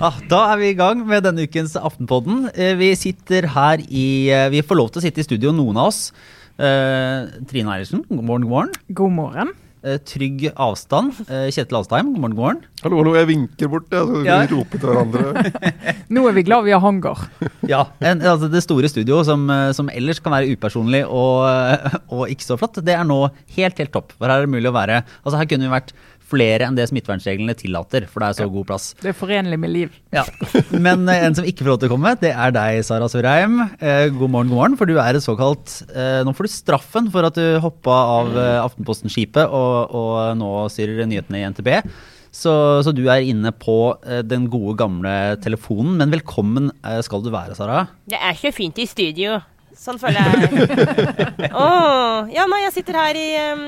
[0.00, 2.48] Ah, da er vi i gang med denne ukens Aftenpodden.
[2.56, 5.78] Eh, Vi sitter her i eh, Vi får lov til å sitte i studio, noen
[5.78, 6.08] av oss.
[6.58, 8.72] Eh, Trine Eilertsen, god morgen, god morgen.
[8.90, 9.54] God morgen.
[9.80, 11.14] Eh, trygg avstand.
[11.24, 12.58] Eh, Kjetil Alstheim, god morgen, god morgen.
[12.82, 14.34] Hallo, hallo, jeg vinker bort, jeg, så Ja.
[14.50, 15.52] roper til hverandre.
[16.12, 17.22] Nå er vi glad vi har hangar.
[17.70, 21.48] Ja, en, altså Det store studioet som, eh, som ellers kan være upersonlig og,
[22.12, 23.22] og ikke så flott, det er nå
[23.56, 24.12] helt, helt topp.
[24.18, 25.94] For her er det mulig å være Altså Her kunne vi vært
[26.30, 28.90] flere enn det smittevernreglene tillater, for det er så god plass.
[29.02, 29.96] Det er forenlig med liv.
[30.14, 30.24] Ja,
[30.86, 33.58] Men eh, en som ikke får lov til å komme, det er deg, Sara Sørheim.
[33.78, 34.78] Eh, god morgen, god morgen.
[34.80, 38.32] For du er et såkalt eh, Nå får du straffen for at du hoppa av
[38.38, 41.70] eh, Aftenposten-skipet og, og nå styrer nyhetene i NTB.
[42.30, 42.52] Så,
[42.86, 45.96] så du er inne på eh, den gode, gamle telefonen.
[45.98, 47.84] Men velkommen eh, skal du være, Sara.
[48.10, 49.40] Det er så fint i studio.
[49.76, 51.50] Sånn føler jeg.
[51.60, 53.62] Oh, ja, nei, jeg sitter her i um,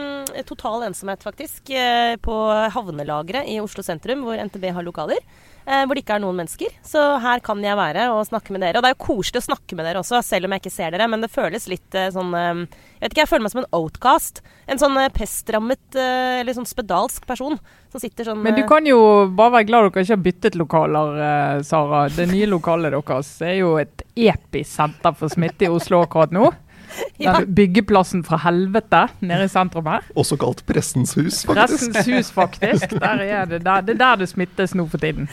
[0.48, 1.70] total ensomhet, faktisk.
[1.74, 2.34] eh, på
[2.74, 5.20] havnelageret i Oslo sentrum, hvor NTB har lokaler.
[5.66, 6.74] Eh, hvor det ikke er noen mennesker.
[6.86, 8.78] Så her kan jeg være og snakke med dere.
[8.78, 10.94] Og det er jo koselig å snakke med dere også, selv om jeg ikke ser
[10.94, 11.10] dere.
[11.12, 14.42] Men det føles litt eh, sånn Jeg vet ikke, jeg føler meg som en outcast.
[14.70, 17.58] En sånn eh, pestrammet eh, eller sånn spedalsk person
[17.92, 18.98] som sitter sånn Men du eh, kan jo
[19.36, 22.06] bare være glad dere ikke har byttet lokaler, eh, Sara.
[22.12, 26.48] Det nye lokalet deres er jo et episenter for smitte i Oslo akkurat nå.
[27.22, 27.36] Ja.
[27.46, 30.02] Byggeplassen fra helvete nede i sentrum her.
[30.18, 31.52] Også kalt Pressens hus, faktisk.
[31.54, 32.96] Pressens hus, faktisk.
[33.04, 35.28] Der er det, der, det er der det smittes nå for tiden.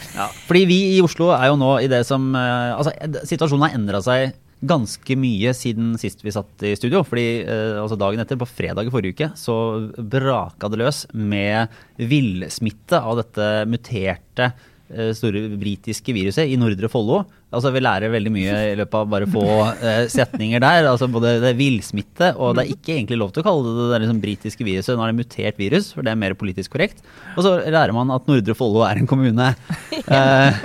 [0.45, 2.93] Fordi vi i Oslo er jo nå i det som eh, Altså,
[3.25, 7.03] situasjonen har endra seg ganske mye siden sist vi satt i studio.
[7.07, 9.55] Fordi eh, altså dagen etter, på fredag i forrige uke, så
[9.97, 17.23] braka det løs med villsmitte av dette muterte eh, store britiske viruset i Nordre Follo.
[17.49, 19.43] Altså Vi lærer veldig mye i løpet av bare få
[19.81, 20.85] eh, setninger der.
[20.91, 23.87] altså Både det er villsmitte, og det er ikke egentlig lov til å kalle det
[23.93, 24.93] det liksom britiske viruset.
[24.93, 27.01] Nå er det mutert virus, for det er mer politisk korrekt.
[27.35, 29.53] Og så lærer man at Nordre Follo er en kommune.
[30.09, 30.55] Eh,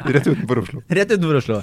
[0.00, 0.80] Rett utenfor Oslo.
[0.88, 1.56] Rett utenfor Oslo.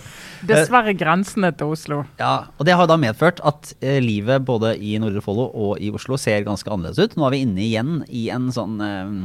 [0.47, 2.01] Dessverre grensene til Oslo.
[2.19, 5.89] Ja, og Det har da medført at eh, livet både i Nordre Follo og i
[5.95, 7.17] Oslo ser ganske annerledes ut.
[7.17, 9.15] Nå er vi inne igjen i en sånn eh,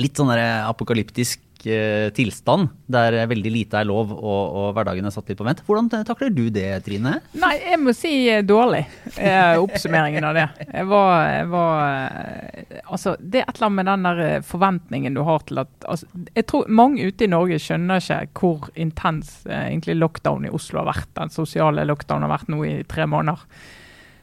[0.00, 5.06] litt sånn der apokalyptisk eh, tilstand, der eh, veldig lite er lov og, og hverdagen
[5.06, 5.62] er satt litt på vent.
[5.66, 7.16] Hvordan takler du det, Trine?
[7.38, 8.84] Nei, jeg må si eh, dårlig.
[9.16, 10.46] Eh, oppsummeringen av det.
[10.68, 14.46] Jeg var, jeg var eh, Altså, det er et eller annet med den der eh,
[14.46, 18.72] forventningen du har til at altså, Jeg tror mange ute i Norge skjønner ikke hvor
[18.74, 21.12] intens eh, egentlig lockdown i Oslo har vært.
[21.18, 23.46] Den sosiale lockdownen har vært nå i tre måneder.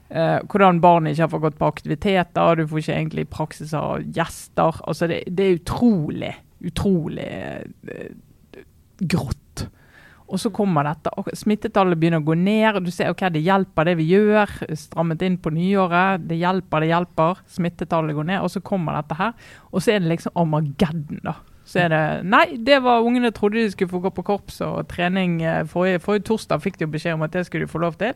[0.10, 4.02] Eh, hvordan barn ikke har fått gått på aktiviteter, du får ikke egentlig praksis av
[4.02, 4.80] gjester.
[4.90, 6.32] Altså, det, det er utrolig,
[6.66, 8.10] utrolig eh,
[9.00, 9.68] grått.
[10.30, 12.84] Og så kommer dette, smittetallet begynner å gå ned.
[12.86, 14.52] Du ser ok, det hjelper det vi gjør.
[14.78, 16.28] Strammet inn på nyåret.
[16.30, 17.40] Det hjelper, det hjelper.
[17.50, 18.44] Smittetallet går ned.
[18.46, 19.34] Og så kommer dette her.
[19.74, 21.34] Og så er det liksom Armageddon, da.
[21.70, 24.88] Så er det Nei, det var ungene trodde de skulle få gå på korps og
[24.90, 25.42] trening.
[25.42, 27.98] eh, Forrige, forrige torsdag fikk de jo beskjed om at det skulle de få lov
[27.98, 28.14] til.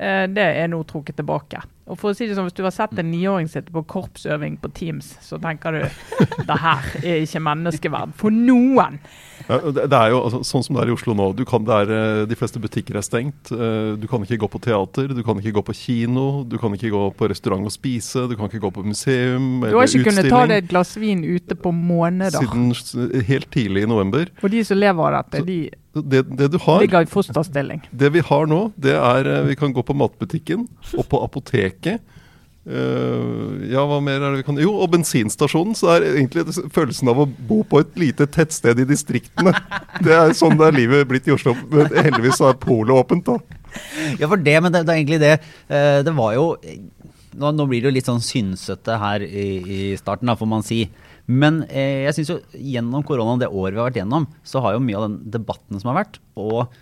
[0.00, 1.60] Eh, Det er nå trukket tilbake.
[1.90, 4.56] Og for å si det sånn, Hvis du har sett en niåring sitte på korpsøving
[4.62, 5.80] på Teams, så tenker du
[6.48, 9.00] det her er ikke menneskeverd for noen.
[9.48, 11.30] Ja, det, er jo altså, sånn som det er i Oslo nå.
[11.38, 13.50] Du kan, er, eh, de fleste butikker er stengt.
[13.54, 16.74] eh, Du kan ikke gå på teater, du kan ikke gå på kino, du kan
[16.76, 19.72] ikke gå på restaurant og spise, du kan ikke gå på museum eller utstilling.
[19.72, 22.40] Du har ikke kunnet ta deg et glass vin ute på måneder.
[22.42, 24.28] Siden helt tidlig i november.
[24.42, 27.80] Og de som lever av dette, de Det, det du har, ligger i fosterstilling.
[27.90, 31.98] det vi har nå, det er eh, Vi kan gå på matbutikken og på apoteket.
[32.68, 35.76] Eh, ja, hva mer er det vi kan Jo, og bensinstasjonen.
[35.78, 36.44] Så er egentlig
[36.74, 39.54] følelsen av å bo på et lite tettsted i distriktene.
[40.04, 41.52] Det er sånn det er livet blitt i Oslo.
[41.72, 43.58] Men heldigvis er polet åpent, da.
[44.18, 45.34] Ja, for det, men det, det er egentlig det.
[45.70, 46.46] Uh, Det var jo
[47.30, 50.64] Nå, nå blir det jo litt sånn synsete her i, i starten, da, får man
[50.66, 50.80] si.
[51.30, 54.74] Men eh, jeg syns jo gjennom koronaen, det året vi har vært gjennom, så har
[54.74, 56.74] jo mye av den debatten som har vært, og,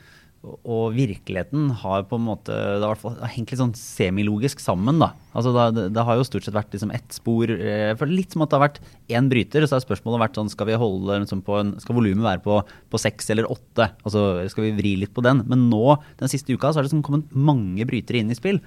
[0.64, 5.10] og virkeligheten har på en måte Det har, hengt litt sånn semilogisk sammen, da.
[5.36, 7.50] Altså det, det har jo stort sett vært liksom ett spor.
[7.52, 8.80] eh, For litt som at det har vært
[9.12, 12.26] én bryter, så har spørsmålet vært sånn Skal vi holde liksom på en, skal volumet
[12.26, 12.58] være på,
[12.90, 13.90] på seks eller åtte?
[14.02, 15.44] Altså skal vi vri litt på den?
[15.50, 18.60] Men nå, den siste uka, så har det liksom kommet mange brytere inn i spill.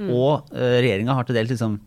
[0.00, 1.80] Og eh, regjeringa har til dels liksom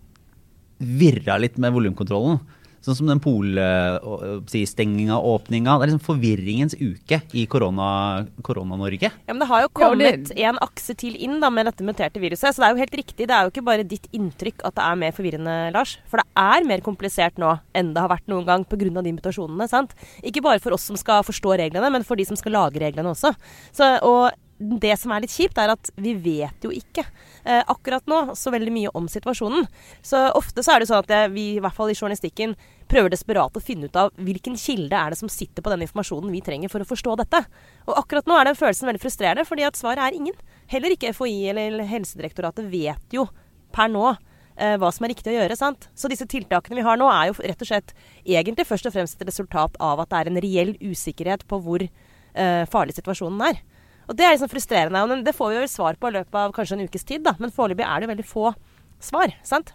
[0.84, 2.42] virra litt med volumkontrollen.
[2.84, 5.78] Sånn som den polstenginga og åpninga.
[5.80, 9.10] Det er liksom forvirringens uke i korona- Korona-Norge.
[9.28, 12.54] Ja, men Det har jo kommet en akse til inn da, med dette muterte viruset.
[12.54, 13.28] Så det er jo helt riktig.
[13.28, 15.98] Det er jo ikke bare ditt inntrykk at det er mer forvirrende, Lars.
[16.12, 19.02] For det er mer komplisert nå enn det har vært noen gang pga.
[19.04, 19.70] de mutasjonene.
[19.70, 19.94] sant?
[20.24, 23.10] Ikke bare for oss som skal forstå reglene, men for de som skal lage reglene
[23.16, 23.34] også.
[23.72, 24.32] Så, og
[24.82, 28.54] det som er litt kjipt, er at vi vet jo ikke eh, akkurat nå så
[28.54, 29.68] veldig mye om situasjonen.
[30.06, 32.56] Så ofte så er det sånn at vi, i hvert fall i journalistikken,
[32.92, 36.34] prøver desperat å finne ut av hvilken kilde er det som sitter på den informasjonen
[36.34, 37.44] vi trenger for å forstå dette.
[37.88, 40.38] Og akkurat nå er den følelsen veldig frustrerende, fordi at svaret er ingen.
[40.72, 43.28] Heller ikke FHI eller Helsedirektoratet vet jo
[43.74, 45.58] per nå eh, hva som er riktig å gjøre.
[45.60, 45.90] sant?
[45.98, 47.94] Så disse tiltakene vi har nå, er jo rett og slett
[48.24, 51.84] egentlig først og fremst et resultat av at det er en reell usikkerhet på hvor
[51.84, 53.62] eh, farlig situasjonen er.
[54.08, 55.04] Og det er liksom frustrerende.
[55.04, 57.36] og Det får vi vel svar på i løpet av kanskje en ukes tid, da.
[57.40, 58.54] Men foreløpig er det veldig få
[59.04, 59.36] svar.
[59.44, 59.74] sant?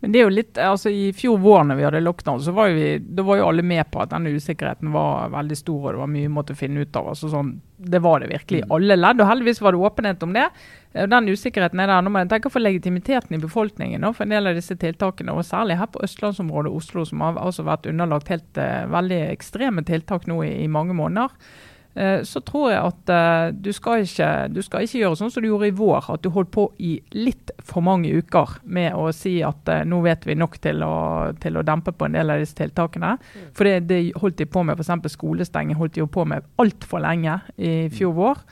[0.00, 2.68] Men det er jo litt, altså I fjor vår når vi hadde lockdown, så var
[2.68, 5.94] jo, vi, da var jo alle med på at denne usikkerheten var veldig stor og
[5.94, 7.08] det var mye vi måtte finne ut av.
[7.14, 8.74] altså sånn, Det var det virkelig i mm.
[8.76, 10.44] alle ledd, og heldigvis var det åpenhet om det.
[10.92, 12.04] Eh, den usikkerheten er der.
[12.04, 15.32] Nå må jeg tenke for legitimiteten i befolkningen for en del av disse tiltakene.
[15.32, 19.86] og Særlig her på østlandsområdet Oslo, som har altså vært underlagt helt uh, veldig ekstreme
[19.88, 21.32] tiltak nå i, i mange måneder.
[21.96, 25.40] Eh, så tror jeg at uh, du, skal ikke, du, skal ikke, gjøre sånn som
[25.40, 29.08] du gjorde i vår, at du holdt på i litt for mange uker med å
[29.16, 30.96] si at uh, nå vet vi nok til å,
[31.40, 33.14] til å, dempe på en del av disse tiltakene.
[33.16, 33.48] Mm.
[33.56, 35.16] For det, det holdt de på med, f.eks.
[35.16, 38.44] skolestenging holdt de jo på med altfor lenge i fjor vår.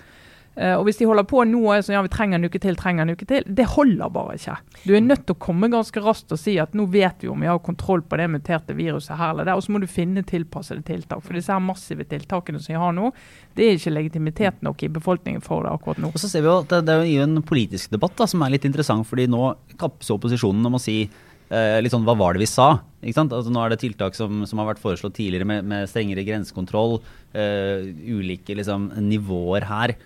[0.55, 2.77] Uh, og Hvis de holder på nå er sånn, ja, vi trenger en uke til,
[2.79, 4.57] trenger en uke til, det holder bare ikke.
[4.85, 7.43] Du er nødt til å komme ganske raskt og si at nå vet vi om
[7.43, 9.59] vi har kontroll på det muterte viruset her eller der.
[9.59, 11.25] Og så må du finne tilpassede tiltak.
[11.27, 13.11] For disse her massive tiltakene som vi har nå,
[13.59, 16.13] det er ikke legitimitet nok i befolkningen for det akkurat nå.
[16.15, 18.43] Og så ser vi jo at Det, det er jo en politisk debatt da, som
[18.43, 22.35] er litt interessant, fordi nå kappes opposisjonen om å si eh, litt sånn hva var
[22.35, 22.71] det vi sa?
[23.03, 23.35] Ikke sant?
[23.37, 26.99] Altså, nå er det tiltak som, som har vært foreslått tidligere med, med strengere grensekontroll,
[27.37, 29.97] eh, ulike liksom, nivåer her.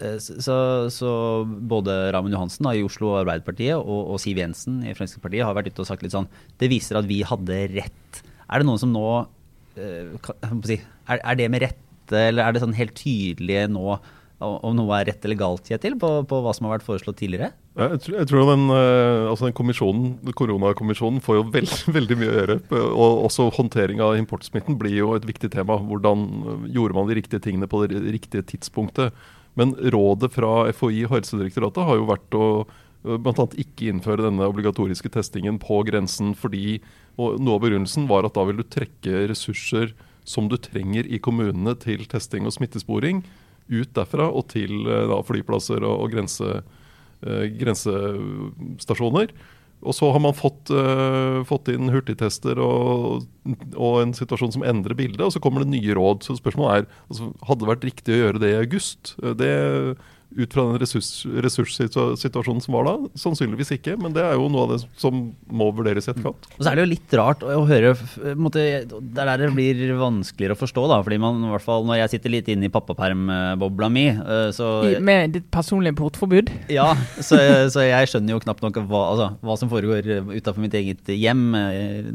[0.00, 0.56] Eh, så,
[0.90, 1.10] så,
[1.44, 5.70] både Raymond Johansen da, i Oslo Arbeiderpartiet og, og, Siv Jensen i Fremskrittspartiet har vært
[5.70, 6.26] ute og sagt litt sånn
[6.58, 8.20] Det viser at vi hadde rett.
[8.48, 9.06] Er det noen som nå
[9.74, 13.96] si, er, er, det med rette, eller er det sånn helt tydelige nå
[14.44, 17.52] om noe er rett eller galt, Kjetil, på, på hva som har vært foreslått tidligere?
[17.78, 22.32] Jeg tror, jeg tror den, uh, altså den kommisjonen, Koronakommisjonen får jo veld, veldig mye
[22.32, 22.58] å gjøre.
[22.82, 25.78] Og også håndtering av importsmitten blir jo et viktig tema.
[25.80, 26.26] Hvordan
[26.74, 29.16] gjorde man de riktige tingene på det riktige tidspunktet?
[29.58, 33.46] Men rådet fra FHI og Helsedirektoratet har jo vært å eh, bl.a.
[33.64, 36.80] ikke innføre denne obligatoriske testingen på grensen fordi
[37.14, 39.92] og Noe av begrunnelsen var at da vil du trekke ressurser
[40.26, 43.20] som du trenger i kommunene til testing og smittesporing,
[43.70, 46.56] ut derfra og til eh, da, flyplasser og, og grense,
[47.22, 49.30] eh, grensestasjoner.
[49.84, 53.26] Og så har man fått, uh, fått inn hurtigtester og,
[53.76, 56.24] og, en situasjon som endrer bildet, og så kommer det nye råd.
[56.24, 59.14] Så spørsmålet er altså, hadde det vært riktig å gjøre det i august.
[59.40, 59.52] Det
[60.36, 61.08] ut fra den ressurs,
[61.44, 62.94] ressurssituasjonen som var da?
[63.18, 66.48] Sannsynligvis ikke, men det er jo noe av det som må vurderes i etterkant.
[66.56, 67.94] Og så er det jo litt rart å høre
[68.38, 70.98] måte, Det er der det blir vanskeligere å forstå, da.
[71.06, 74.08] fordi man, i hvert fall når jeg sitter litt inne i pappapermbobla mi
[74.56, 76.50] så, I, Med ditt personlige portforbud?
[76.72, 77.38] Ja, så,
[77.70, 81.46] så, jeg skjønner jo knapt nok hva, altså, hva som foregår utafor mitt eget hjem
[81.60, 82.12] eh,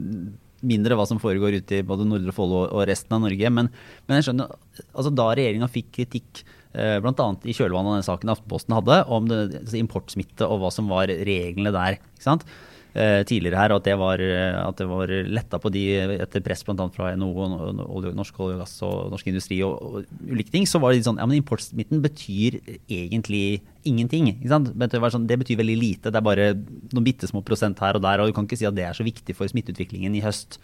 [0.59, 3.51] mindre hva som foregår ute i både Nordre Follo og resten av Norge.
[3.55, 3.69] Men,
[4.09, 4.57] men jeg skjønner,
[4.91, 7.27] altså da regjeringa fikk kritikk Eh, Bl.a.
[7.50, 11.10] i kjølvannet av den saken Aftenposten hadde om det, altså importsmitte og hva som var
[11.10, 11.98] reglene der.
[11.98, 12.45] ikke sant?
[12.89, 15.83] Eh, tidligere her, at det var, at det var letta på de
[16.24, 16.88] etter press bl.a.
[16.89, 17.45] fra NHO,
[18.18, 21.21] Norsk olje og gass og Norsk Industri og, og ulike ting, så var det sånn
[21.21, 22.57] ja, men importsmitten betyr
[22.89, 24.31] egentlig ingenting.
[24.33, 24.74] ikke sant?
[25.13, 26.10] Sånn, det betyr veldig lite.
[26.10, 28.67] Det er bare noen bitte små prosent her og der, og du kan ikke si
[28.67, 30.58] at det er så viktig for smitteutviklingen i høst.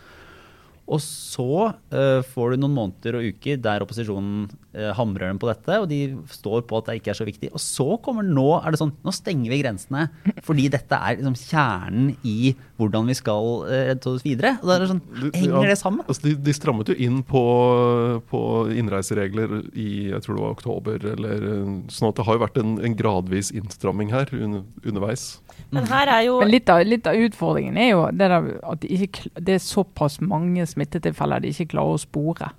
[0.85, 5.49] Og så uh, får du noen måneder og uker der opposisjonen uh, hamrer dem på
[5.49, 5.99] dette, og de
[6.29, 7.49] står på at det ikke er så viktig.
[7.57, 10.05] Og så kommer nå er det sånn, nå stenger vi grensene
[10.45, 14.55] fordi dette er liksom kjernen i hvordan vi skal uh, redde oss videre.
[14.61, 15.03] Og da er det sånn,
[15.35, 16.05] Henger det sammen?
[16.05, 17.43] Altså de, de, strammet jo inn på,
[18.29, 18.41] på,
[18.75, 21.47] innreiseregler i jeg tror det var oktober, eller
[21.91, 25.25] sånn at det har jo vært en, en gradvis innstramming her un, underveis.
[25.73, 28.99] Men her er jo Men litt av, litt av utfordringen er jo det at de
[29.07, 32.51] ikke, det er såpass mange smittetilfeller de ikke klarer å spore.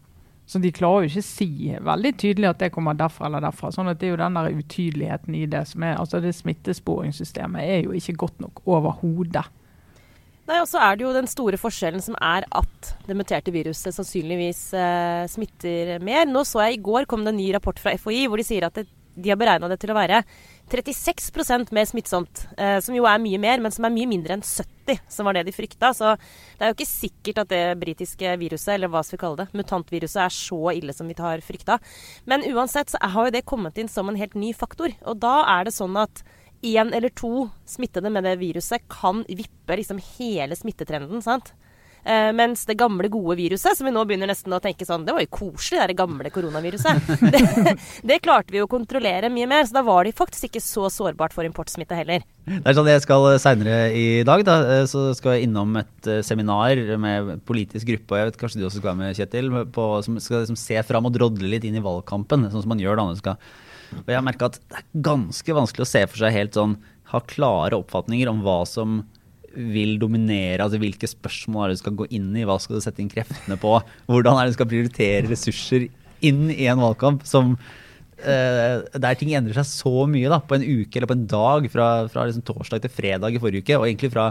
[0.46, 1.50] Så de klarer jo ikke å si
[1.88, 3.72] veldig tydelig at det kommer derfra eller derfra.
[3.74, 7.66] sånn at det er jo den der utydeligheten i det som er altså det Smittesporingssystemet
[7.66, 9.46] er jo ikke godt nok overhodet.
[10.46, 13.90] Nei, og så er det jo den store forskjellen som er at det muterte viruset
[13.96, 16.28] sannsynligvis eh, smitter mer.
[16.30, 18.68] Nå så jeg i går kom det en ny rapport fra FHI hvor de sier
[18.68, 20.20] at det, de har beregna det til å være
[20.70, 24.44] 36% mer smittsomt, eh, som jo er mye mer, men som er mye mindre enn
[24.44, 25.92] 70, som var det de frykta.
[25.94, 29.44] Så det er jo ikke sikkert at det britiske viruset, eller hva skal vi kalle
[29.44, 31.78] det, mutantviruset, er så ille som vi har frykta.
[32.26, 34.94] Men uansett så har jo det kommet inn som en helt ny faktor.
[35.06, 36.24] Og da er det sånn at
[36.66, 41.22] én eller to smittede med det viruset kan vippe liksom hele smittetrenden.
[41.22, 41.54] sant?
[42.06, 45.14] Eh, mens det gamle, gode viruset, som vi nå begynner nesten å tenke sånn Det
[45.16, 47.08] var jo koselig, det gamle koronaviruset.
[47.34, 47.40] det,
[48.06, 51.34] det klarte vi å kontrollere mye mer, så da var det faktisk ikke så sårbart
[51.34, 52.22] for importsmitte heller.
[52.46, 56.10] Det er sånn jeg skal Seinere i dag da, eh, så skal jeg innom et
[56.12, 59.50] eh, seminar med politisk gruppe, og jeg vet kanskje du også skal være med, Kjetil,
[59.74, 62.82] på, som skal liksom se fram og drodle litt inn i valgkampen, sånn som man
[62.82, 63.08] gjør da.
[63.10, 63.40] når skal
[63.94, 66.72] og jeg har merka at det er ganske vanskelig å se for seg helt sånn
[67.12, 69.04] ha klare oppfatninger om hva som
[69.56, 72.84] vil dominere, altså hvilke spørsmål er det du skal gå inn i, hva skal du
[72.84, 73.72] sette inn kreftene på,
[74.10, 75.88] hvordan er det du skal prioritere ressurser
[76.24, 77.56] inn i en valgkamp som
[78.16, 81.66] Uh, der ting endrer seg så mye da, på en uke eller på en dag,
[81.68, 84.30] fra, fra liksom torsdag til fredag i forrige uke, og egentlig fra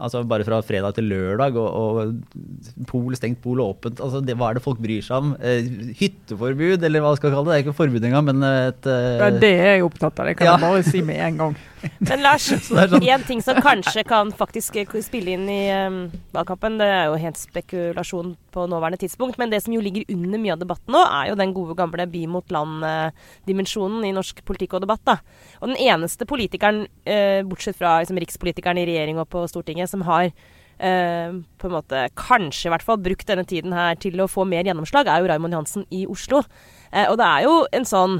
[0.00, 4.00] Altså bare fra fredag til lørdag, og, og pol stengt, pol åpent.
[4.00, 5.34] Altså det, hva er det folk bryr seg om?
[5.44, 7.52] Eh, hytteforbud, eller hva skal vi kalle det?
[7.52, 10.48] Det er ikke forbud engang, men et uh, Det er jeg opptatt av, det kan
[10.48, 10.54] ja.
[10.56, 11.58] jeg bare si med en gang.
[12.08, 13.00] Men Lars, sånn.
[13.00, 15.98] en ting som kanskje kan faktisk spille inn i um,
[16.34, 20.42] valgkampen, det er jo helt spekulasjon på nåværende tidspunkt, men det som jo ligger under
[20.42, 24.78] mye av debatten nå, er jo den gode gamle by mot land-dimensjonen i norsk politikk
[24.78, 25.04] og debatt.
[25.06, 25.18] da.
[25.60, 30.06] Og den eneste politikeren, uh, bortsett fra liksom, rikspolitikeren i regjering og på Stortinget, som
[30.08, 30.32] har
[30.80, 34.46] Uh, på en måte kanskje i hvert fall brukt denne tiden her til å få
[34.48, 36.40] mer gjennomslag, er jo Raymond Johansen i Oslo.
[36.88, 38.14] Uh, og det er jo en sånn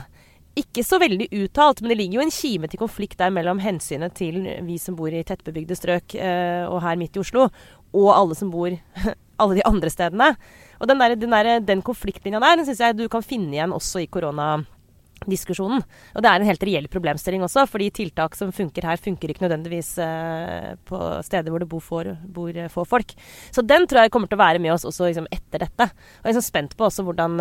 [0.60, 4.14] ikke så veldig uttalt, men det ligger jo en kime til konflikt der mellom hensynet
[4.18, 7.48] til vi som bor i tettbebygde strøk uh, og her midt i Oslo,
[7.90, 8.74] og alle som bor
[9.40, 10.34] alle de andre stedene.
[10.80, 13.74] Og den, der, den, der, den konfliktlinja der den syns jeg du kan finne igjen
[13.76, 15.82] også i koronadiskusjonen.
[16.14, 19.46] Og det er en helt reell problemstilling også, fordi tiltak som funker her, funker ikke
[19.46, 23.16] nødvendigvis uh, på steder hvor det bor, for, bor uh, få folk.
[23.52, 25.90] Så den tror jeg kommer til å være med oss også liksom, etter dette.
[26.20, 27.40] Og jeg er så spent på også hvordan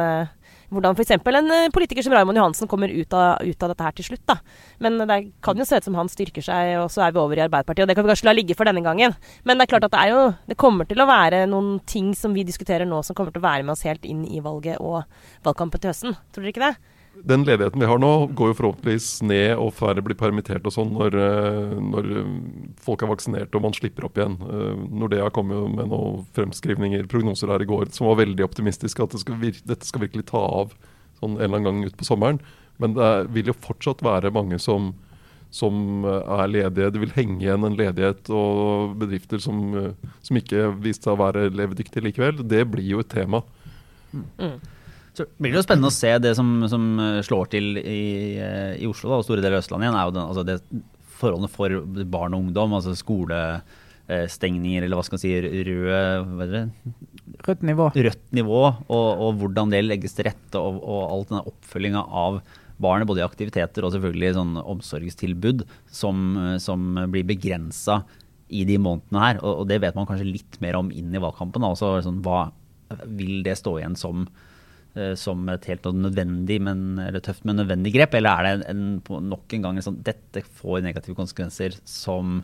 [0.69, 1.15] hvordan f.eks.
[1.17, 4.25] en eh, politiker som Raymond Johansen kommer ut av, ut av, dette her til slutt.
[4.29, 4.37] da.
[4.83, 7.39] Men det kan jo se ut som han styrker seg, og så er vi over
[7.39, 7.85] i Arbeiderpartiet.
[7.85, 9.15] Og det kan vi kanskje la ligge for denne gangen.
[9.43, 12.13] Men det er klart at det er jo Det kommer til å være noen ting
[12.17, 14.79] som vi diskuterer nå som kommer til å være med oss helt inn i valget
[14.81, 15.03] og
[15.45, 16.17] valgkampen til høsten.
[16.33, 16.98] Tror dere ikke det?
[17.23, 20.91] Den ledigheten vi har nå, går jo forhåpentligvis ned, og færre blir permittert og sånn
[20.95, 22.29] når, eh, når, eh,
[22.83, 24.37] folk er vaksinert og man slipper opp igjen.
[24.39, 29.03] Eh, Nordea kom jo med noen fremskrivninger, prognoser her i går, som var veldig optimistiske.
[29.03, 30.73] At det skal dette skal virkelig ta av
[31.19, 32.39] sånn en eller annen gang utpå sommeren.
[32.79, 34.93] Men det er, vil jo fortsatt være mange som,
[35.51, 36.93] som er ledige.
[36.93, 41.49] Det vil henge igjen en ledighet og bedrifter som, som ikke viste seg å være
[41.51, 42.47] levedyktige likevel.
[42.47, 43.43] Det blir jo et tema.
[44.13, 44.59] Mm.
[45.19, 46.83] Så blir det jo spennende å se det som, som
[47.27, 47.99] slår til i,
[48.79, 50.55] i, Oslo da, og store deler av Østlandet igjen, er jo den, altså det
[51.19, 52.77] forholdene for barn og ungdom.
[52.77, 55.33] altså skolestengninger, eller hva skal man si,
[55.67, 56.63] røde
[57.49, 57.89] Rødt nivå.
[57.95, 62.41] Rødt nivå, og, og, hvordan det legges til rette, og, og alt denne oppfølginga av
[62.79, 66.27] barnet, både i aktiviteter og selvfølgelig sånn omsorgstilbud, som,
[66.63, 68.05] som blir begrensa
[68.47, 69.41] i de månedene her.
[69.43, 71.67] Og, og, det vet man kanskje litt mer om inn i valgkampen.
[71.67, 72.53] Altså, sånn, hva
[73.19, 74.58] vil det stå igjen som Eh,
[75.19, 78.15] som et helt nødvendig, men, eller tøft, men nødvendig grep?
[78.17, 82.41] Eller er det en, en, nok en gang en sånn dette får negative konsekvenser som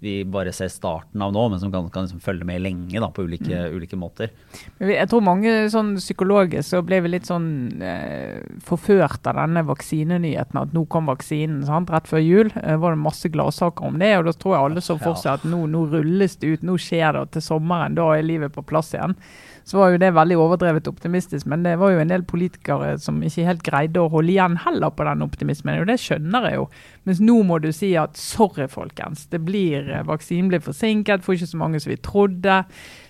[0.00, 3.08] vi bare ser starten av nå, men som kan, kan liksom følge med lenge da,
[3.10, 3.74] på ulike, mm.
[3.74, 4.30] ulike, måter.
[4.78, 10.60] Jeg tror mange sånn psykologer så ble vi litt sånn eh, forført av denne vaksinenyheten.
[10.62, 11.90] At nå kom vaksinen sant?
[11.90, 12.52] rett før jul.
[12.62, 14.12] Eh, var det masse gladsaker om det.
[14.20, 16.78] og Da tror jeg alle så for seg at nå, nå rulles det ut, nå
[16.78, 19.18] skjer det, og til sommeren da er livet på plass igjen
[19.68, 21.44] så var jo det veldig overdrevet optimistisk.
[21.50, 24.94] Men det var jo en del politikere som ikke helt greide å holde igjen heller
[24.96, 25.82] på den optimismen.
[25.82, 26.64] Og det skjønner jeg jo.
[27.04, 29.26] Mens nå må du si at sorry, folkens.
[29.28, 32.64] det blir, eh, Vaksinen blir forsinket, får ikke så mange som vi trodde.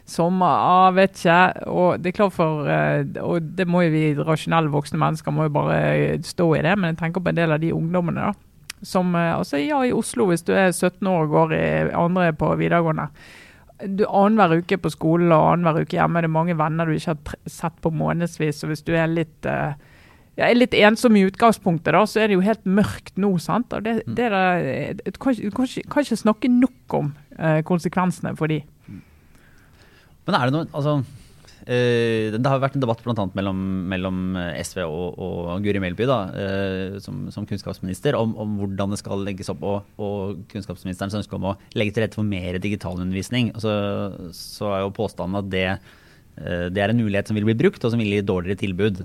[0.04, 1.68] Sommer, ah, vet ikke.
[1.70, 5.46] Og det er klart for eh, Og det må jo vi rasjonelle voksne mennesker må
[5.46, 6.76] jo bare stå i det.
[6.76, 8.32] Men jeg tenker på en del av de ungdommene, da.
[8.82, 12.56] Som altså ja, i Oslo, hvis du er 17 år og går i andre på
[12.58, 13.12] videregående
[13.86, 17.14] du Annenhver uke på skolen og annenhver uke hjemme Det er mange venner du ikke
[17.14, 18.64] har sett på månedsvis.
[18.64, 19.76] og Hvis du er litt, uh,
[20.38, 23.30] ja, er litt ensom i utgangspunktet, da, så er det jo helt mørkt nå.
[23.42, 23.72] sant?
[23.72, 24.16] Og det, mm.
[24.18, 28.62] det der, du kan, kan, kan, ikke snakke nok om uh, konsekvensene for de.
[30.28, 30.98] Men er det noe, altså
[31.68, 33.58] det har vært en debatt annet mellom,
[33.90, 38.94] mellom eh, SV og, og Guri Melby da, uh, som, som, kunnskapsminister om, om, hvordan
[38.94, 42.56] det skal legges opp, og, og kunnskapsministerens ønske om å legge til rette for mer
[42.64, 43.50] digitalundervisning.
[43.60, 43.72] Så,
[44.32, 45.66] så er jo påstanden at det,
[46.72, 49.02] det, er en mulighet som vil bli brukt, og som vil gi dårligere tilbud.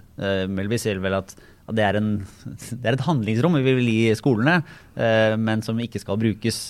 [0.53, 1.33] Melby sier vel at,
[1.67, 2.13] det, er en,
[2.79, 4.61] det, er et handlingsrom vi vil gi skolene,
[4.95, 6.61] men som ikke skal brukes.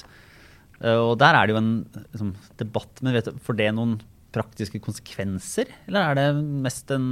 [0.82, 1.72] og der er det jo en
[2.08, 2.34] liksom,
[2.64, 4.00] debatt, men vet du, for det noen
[4.34, 6.28] praktiske konsekvenser, eller er det
[6.66, 7.08] mest en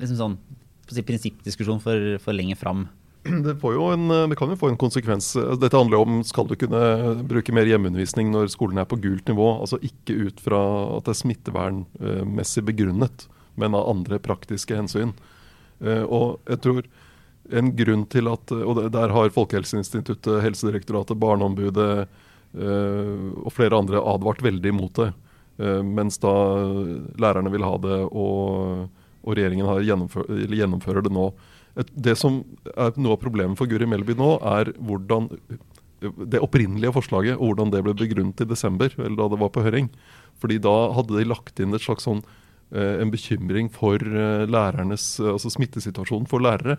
[0.00, 0.36] liksom sånn
[0.90, 2.86] si, prinsippdiskusjon for, for lenger fram
[3.24, 5.32] det, en, det kan jo få en konsekvens.
[5.60, 9.46] Dette handler om skal du kunne bruke mer hjemmeundervisning når skolen er på gult nivå.
[9.62, 10.60] Altså ikke ut fra
[10.98, 13.26] at det er smittevernmessig begrunnet,
[13.56, 15.14] men av andre praktiske hensyn.
[15.80, 16.84] Eh, og jeg tror
[17.54, 22.06] en grunn til at Og der har Folkehelseinstituttet, Helsedirektoratet, Barneombudet
[22.56, 25.10] eh, og flere andre advart veldig imot det.
[25.58, 26.32] Eh, mens da
[27.20, 28.88] lærerne vil ha det, og,
[29.22, 31.28] og regjeringen gjennomfør, gjennomfører det nå.
[31.94, 32.42] Det som
[32.74, 35.30] er noe av problemet for Guri Melby nå, er hvordan
[36.04, 39.64] det opprinnelige forslaget og hvordan det ble begrunnet i desember, eller da det var på
[39.64, 39.88] høring.
[40.42, 42.20] Fordi da hadde de lagt inn et slags sånn,
[42.74, 46.78] eh, en bekymring for eh, lærernes, altså smittesituasjonen for lærere.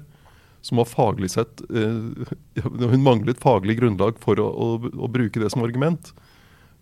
[0.66, 5.62] Som var faglig sett Hun manglet faglig grunnlag for å, å, å bruke det som
[5.62, 6.10] argument.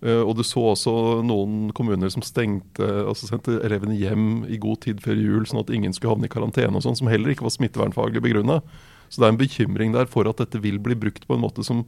[0.03, 0.93] Uh, og du så også
[1.24, 5.72] noen kommuner som stengte, altså sendte elevene hjem i god tid før jul, sånn at
[5.72, 8.60] ingen skulle havne i karantene, og sånn, som heller ikke var smittevernfaglig begrunna.
[9.07, 11.63] Så det er en bekymring der for at dette vil bli brukt på en måte
[11.63, 11.86] som,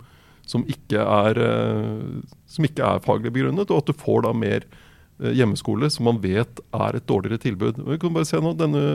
[0.47, 4.63] som, ikke, er, uh, som ikke, er, faglig begrunnet, og at du får da mer
[4.63, 7.83] uh, hjemmeskole som man vet er et dårligere tilbud.
[7.83, 8.85] Vi kan bare se nå, denne,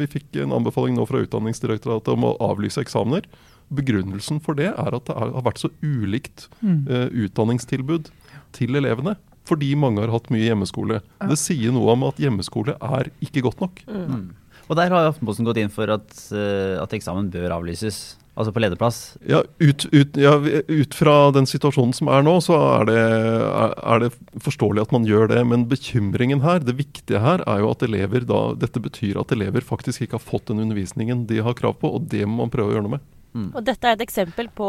[0.00, 3.28] vi fikk en anbefaling nå fra Utdanningsdirektoratet om å avlyse eksamener.
[3.74, 8.10] Begrunnelsen for det er at det har vært så ulikt uh, utdanningstilbud
[8.54, 9.16] til elevene.
[9.48, 11.02] Fordi mange har hatt mye hjemmeskole.
[11.02, 11.28] Ja.
[11.28, 13.84] Det sier noe om at hjemmeskole er ikke godt nok.
[13.90, 14.08] Mm.
[14.08, 14.24] mm.
[14.64, 18.16] Og der har Aftenposten gått inn for at, uh, at, eksamen bør avlyses.
[18.34, 18.96] Altså på lederplass?
[19.30, 23.74] Ja ut, ut, ja, ut, fra den situasjonen som er nå, så er det, er,
[23.92, 24.08] er det,
[24.42, 25.42] forståelig at man gjør det.
[25.46, 29.62] Men bekymringen her, det viktige her, er jo at elever da Dette betyr at elever
[29.62, 32.72] faktisk ikke har fått den undervisningen de har krav på, og det må man prøve
[32.72, 33.06] å gjøre noe med.
[33.34, 33.48] Mm.
[33.50, 34.68] Og dette er et eksempel på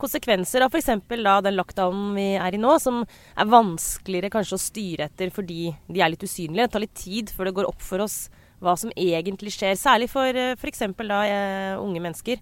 [0.00, 0.90] konsekvenser av f.eks.
[1.08, 6.04] den lockdownen vi er i nå, som er vanskeligere kanskje å styre etter fordi de
[6.04, 6.66] er litt usynlige.
[6.66, 8.26] Det tar litt tid før det går opp for oss
[8.62, 9.74] hva som egentlig skjer.
[9.80, 10.84] Særlig for eh, f.eks.
[10.86, 12.38] uh, unge mennesker.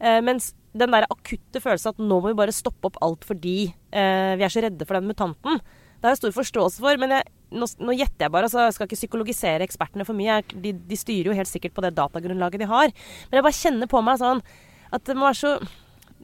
[0.00, 3.58] Eh, mens den der akutte følelsen at nå må vi bare stoppe opp alt fordi
[3.68, 5.60] eh, vi er så redde for den mutanten,
[6.00, 6.96] det har jeg stor forståelse for.
[7.02, 10.38] men jeg nå, nå, gjetter jeg bare, altså jeg skal ikke psykologisere ekspertene for mye.
[10.54, 12.94] De, de, styrer jo helt sikkert på det datagrunnlaget de har.
[13.28, 14.40] Men jeg bare kjenner på meg sånn
[14.92, 15.54] at det må være så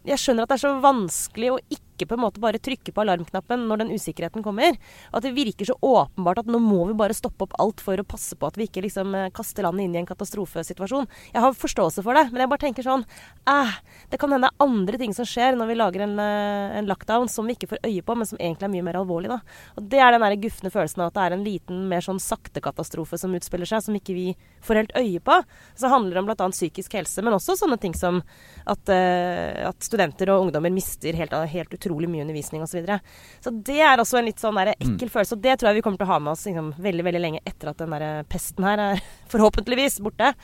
[0.06, 2.92] Jeg skjønner at det er så vanskelig å ikke ikke på en måte bare trykke
[2.92, 4.76] på alarmknappen når den usikkerheten kommer.
[5.12, 8.06] At det virker så åpenbart at nå må vi bare stoppe opp alt for å
[8.06, 11.08] passe på at vi ikke liksom eh, kaster landet inn i en katastrofesituasjon.
[11.32, 13.04] Jeg har forståelse for det, men jeg bare tenker sånn
[13.48, 13.76] eh,
[14.12, 16.90] Det kan hende det er andre ting som skjer når vi lager en, eh, en,
[16.90, 19.32] lockdown som vi ikke får øye på, men som egentlig er mye mer alvorlig.
[19.32, 19.40] da.
[19.76, 22.22] Og Det er den der gufne følelsen av at det er en liten, mer sånn
[22.22, 24.28] sakte katastrofe som utspiller seg, som ikke vi
[24.66, 25.40] får helt øye på.
[25.78, 26.50] Så handler det om bl.a.
[26.54, 28.20] psykisk helse, men også sånne ting som
[28.66, 32.76] at, uh, at studenter og ungdommer mister helt, helt utrolig utrolig mye undervisning osv.
[32.76, 32.98] Så, videre.
[33.40, 35.12] så det er også en litt sånn der ekkel mm.
[35.12, 35.38] følelse.
[35.38, 37.44] Og det tror jeg vi kommer til å ha med oss liksom, veldig veldig lenge
[37.46, 40.34] etter at den der pesten her er forhåpentligvis borte.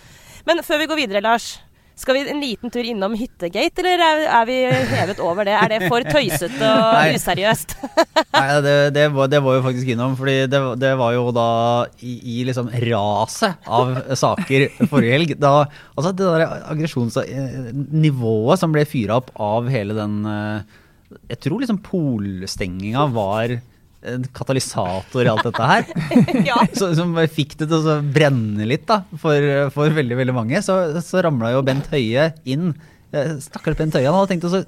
[0.48, 1.54] Men før vi går videre, Lars.
[2.02, 4.54] Skal vi en liten tur innom Hyttegate, eller er, er vi
[4.94, 5.52] hevet over det?
[5.54, 7.76] Er det for tøysete og useriøst?
[8.38, 10.16] Nei, det, det, var, det, var, jo faktisk innom.
[10.18, 11.48] fordi det, det var jo da
[12.00, 15.36] i, i, liksom raset av saker forrige helg.
[15.42, 20.80] Da, altså det der aggresjonsnivået som ble fyra opp av hele den uh,
[21.30, 23.58] jeg tror liksom polstenginga var
[24.02, 25.84] en katalysator i alt dette her.
[26.50, 26.58] ja.
[26.74, 30.62] så, som fikk det til å brenne litt da, for, for veldig veldig mange.
[30.64, 32.72] Så, så ramla jo Bent Høie inn.
[33.14, 34.08] Eh, stakkars Bent Høie.
[34.08, 34.64] Han hadde tenkt å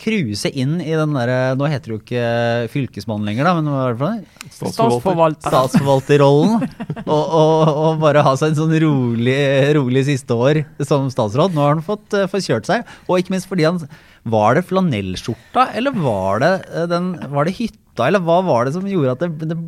[0.00, 3.84] cruise inn i den derre Nå heter det jo ikke fylkesmann lenger, da, men hva
[3.84, 4.72] er det for noe?
[4.72, 5.52] Statsforvalter.
[5.52, 6.66] Statsforvalterrollen.
[7.14, 9.38] og, og, og, bare ha seg en sånn rolig,
[9.78, 11.54] rolig siste år som statsråd.
[11.54, 12.86] Nå har han fått, uh, fått kjørt seg.
[13.06, 13.80] Og ikke minst fordi han
[14.26, 18.74] var det flanellskjorta, eller var det, eh, den, var det, hytta, eller hva var det
[18.74, 19.58] som gjorde at det, det,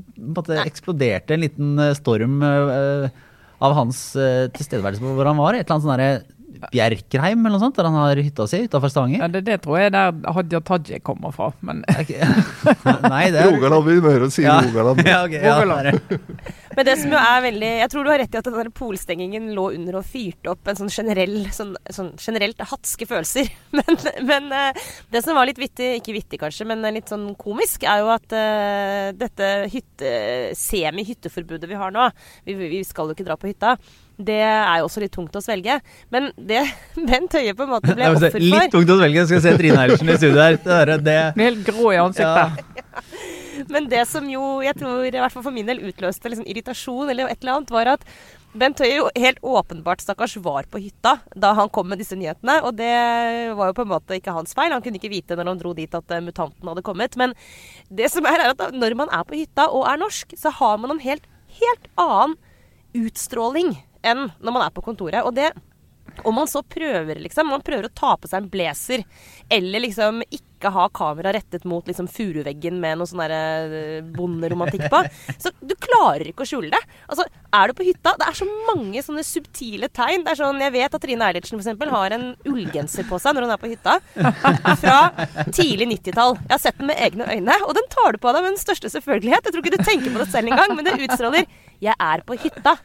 [0.48, 3.06] det eksploderte en liten eh, storm uh,
[3.62, 5.54] av hans uh, tilstedeværelse på hvor han var?
[5.54, 6.37] Et eller annet sånn
[6.72, 9.20] Bjerkreim eller noe sånt, der han har hytta si utafor Stavanger?
[9.22, 11.84] Ja, det, det, tror jeg der Hadia Tajik kommer fra, men
[13.12, 14.58] Nei, det er Rogaland, vi hører å si ja.
[14.64, 15.04] Rogaland.
[15.08, 15.60] Ja, okay, ja,
[16.78, 19.50] men det som jo er veldig Jeg tror du har rett i at den polstengingen
[19.56, 23.50] lå under og fyrte opp en sånn generell sånn, sånn generelt hatske følelser.
[23.78, 27.84] Men, men uh, det som var litt vittig, ikke vittig kanskje, men litt sånn komisk,
[27.86, 30.10] er jo at uh, dette hytte,
[30.58, 32.08] semi-hytteforbudet vi har nå
[32.46, 33.76] vi, vi skal jo ikke dra på hytta
[34.18, 35.78] det er jo også litt tungt å svelge.
[36.14, 36.64] Men det
[37.08, 39.22] Bent Høie på en måte ble offer for Litt tungt å svelge.
[39.22, 40.58] Jeg skal se Trine Eilertsen i studio her.
[40.58, 41.18] Det, det.
[41.38, 42.74] Blir helt grå i ansiktet.
[42.76, 42.84] Ja.
[43.72, 47.08] Men det som jo jeg tror i hvert fall for min del utløste liksom irritasjon,
[47.10, 48.06] eller et eller annet, var at
[48.58, 52.58] Bent Høie jo helt åpenbart stakkars var på hytta da han kom med disse nyhetene.
[52.64, 52.94] Og det
[53.58, 54.72] var jo på en måte ikke hans feil.
[54.72, 57.18] Han kunne ikke vite når han dro dit at eh, mutanten hadde kommet.
[57.20, 57.36] Men
[57.92, 60.80] det som er, er at når man er på hytta og er norsk, så har
[60.80, 61.28] man en helt,
[61.60, 62.38] helt annen
[62.96, 65.20] utstråling enn når man er på kontoret.
[65.28, 65.52] Og det
[66.24, 69.04] Om man så prøver, liksom, man prøver å ta på seg en blazer,
[69.48, 73.22] eller liksom ikke ha kamera rettet mot liksom furuveggen med noe sånn
[74.16, 75.02] bonderomantikk på,
[75.42, 76.80] så du klarer ikke å skjule det.
[77.06, 80.26] Altså, er du på hytta Det er så mange sånne subtile tegn.
[80.26, 83.46] Det er sånn, Jeg vet at Trine Eilertsen eksempel, har en ullgenser på seg når
[83.46, 83.94] hun er på hytta.
[84.82, 84.98] Fra
[85.54, 86.36] tidlig 90-tall.
[86.42, 88.60] Jeg har sett den med egne øyne, og den tar du på deg med den
[88.60, 89.46] største selvfølgelighet.
[89.46, 91.46] Jeg tror ikke du tenker på det selv engang, men det utstråler
[91.78, 92.78] 'jeg er på hytta'.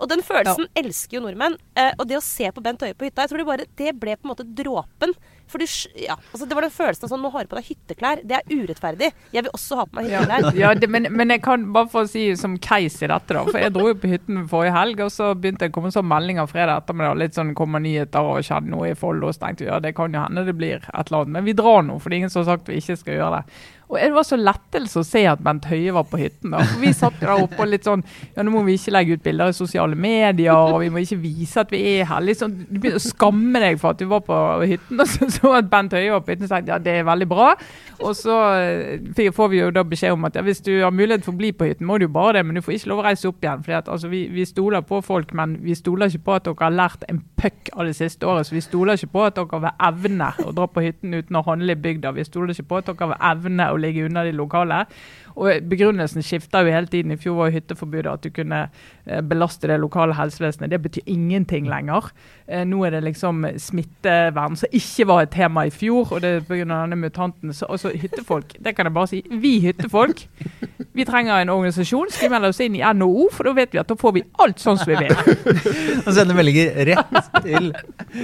[0.00, 1.58] Og den følelsen elsker jo nordmenn.
[1.78, 3.92] Eh, og det å se på Bent Høie på hytta, jeg tror det bare Det
[4.00, 5.14] ble på en måte dråpen.
[5.50, 5.66] For du,
[5.98, 8.22] ja, altså det var den følelsen av sånn Nå har du på deg hytteklær.
[8.26, 9.10] Det er urettferdig.
[9.34, 10.50] Jeg vil også ha på meg hytteklær.
[10.60, 13.42] ja det, men, men jeg kan bare få si som keis i dette, da.
[13.48, 16.08] For jeg dro jo på hytten forrige helg, og så begynte det å komme sånn
[16.10, 17.18] meldinger fredag ettermiddag.
[17.24, 19.32] Litt sånn kommer nyheter og skjedde noe i Follo.
[19.34, 21.34] Så tenkte vi ja, det kan jo hende det blir et eller annet.
[21.38, 23.40] Men vi drar nå, for det er ingen som har sagt vi ikke skal gjøre
[23.40, 23.60] det.
[23.90, 26.52] Og det var så lettelse å se at Bent Høie var på hytten.
[26.54, 26.60] da.
[26.62, 28.04] For Vi satt der oppe og litt sånn
[28.36, 31.18] Ja, nå må vi ikke legge ut bilder i sosiale medier, og vi må ikke
[31.18, 32.28] vise at vi er her.
[32.38, 34.36] Sånn, Du begynner å skamme deg for at du var på
[34.70, 37.28] hytten, og så så at Bent Høie på hytten og tenkte ja, det er veldig
[37.30, 37.50] bra.
[38.00, 41.26] Og så eh, får vi jo da beskjed om at ja, hvis du har mulighet
[41.26, 43.02] for å bli på hytten, må du jo bare det, men du får ikke lov
[43.02, 43.64] å reise opp igjen.
[43.76, 46.76] at altså, vi, vi stoler på folk, men vi stoler ikke på at dere har
[46.76, 48.48] lært en puck av det siste året.
[48.48, 51.44] Så vi stoler ikke på at dere vil evne å dra på hytten uten å
[51.46, 52.14] handle i bygda.
[52.16, 54.84] Vi stoler ikke på at dere vil evne å ligge unna de lokale.
[55.40, 57.14] Og Begrunnelsen skifter jo hele tiden.
[57.14, 58.64] I fjor var hytteforbudet at du kunne
[59.06, 60.70] eh, belaste det lokale helsevesenet.
[60.72, 62.10] Det betyr ingenting lenger.
[62.50, 66.34] Eh, Nå er det liksom smittevern som ikke var et tema i fjor, og det
[66.34, 67.54] er på grunn av denne mutanten.
[67.54, 69.22] Så altså, hyttefolk, det kan jeg bare si.
[69.30, 70.26] Vi hyttefolk
[70.92, 72.06] vi trenger en organisasjon.
[72.10, 74.22] Skal vi melde oss inn i NHO, for da vet vi at da får vi
[74.42, 75.14] alt sånn som vi vil.
[76.06, 77.70] Og sender meldinger rett til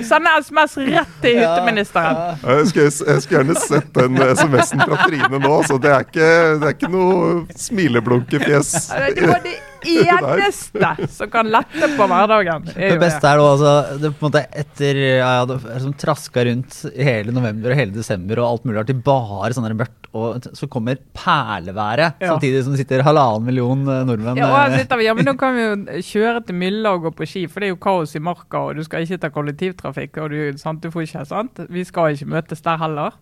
[0.07, 2.43] Sende SMS rett til hytteministeren.
[2.43, 6.29] Jeg skulle, jeg skulle gjerne sett den SMS-en fra Trine nå, så det er ikke,
[6.59, 8.75] det er ikke noe smileblunkefjes.
[9.15, 12.67] Det var det eneste som kan lette på hverdagen.
[12.75, 15.95] er Det beste er nå altså det på en måte etter ja, ja, det som
[15.99, 20.11] traska rundt hele november og hele desember og alt mulig rart til bare sånn mørkt,
[20.17, 22.33] og så kommer perleværet Ja.
[22.33, 24.39] samtidig som det sitter halvannen million eh, nordmenn.
[24.41, 27.15] Ja, og eh, sitter ja, men Nå kan vi jo kjøre til Mylla og gå
[27.19, 30.23] på ski, for det er jo kaos i marka, og du skal ikke ta kollektivtrafikk.
[30.23, 31.61] og du, sant, du får ikke, sant?
[31.69, 33.19] Vi skal ikke møtes der heller.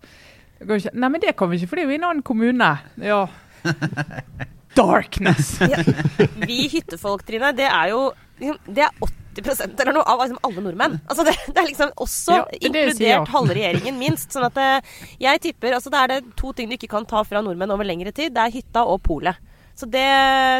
[0.65, 2.69] Nei, men det kan vi ikke, for det er jo i en annen kommune.
[3.03, 3.25] Ja.
[4.75, 5.55] Darkness!
[5.73, 5.81] Ja.
[6.49, 8.01] Vi hyttefolk, Trine, det er jo
[8.39, 8.91] liksom, Det er
[9.35, 10.93] 80% eller noe av liksom alle nordmenn.
[11.11, 13.09] Altså det, det er liksom også Ja, det er det jeg sier.
[13.15, 14.29] inkludert halve regjeringen, minst.
[14.35, 17.23] Sånn at eh, jeg tipper altså Det er det to ting du ikke kan ta
[17.27, 18.31] fra nordmenn over lengre tid.
[18.35, 19.35] Det er hytta og polet.
[19.75, 20.05] Så det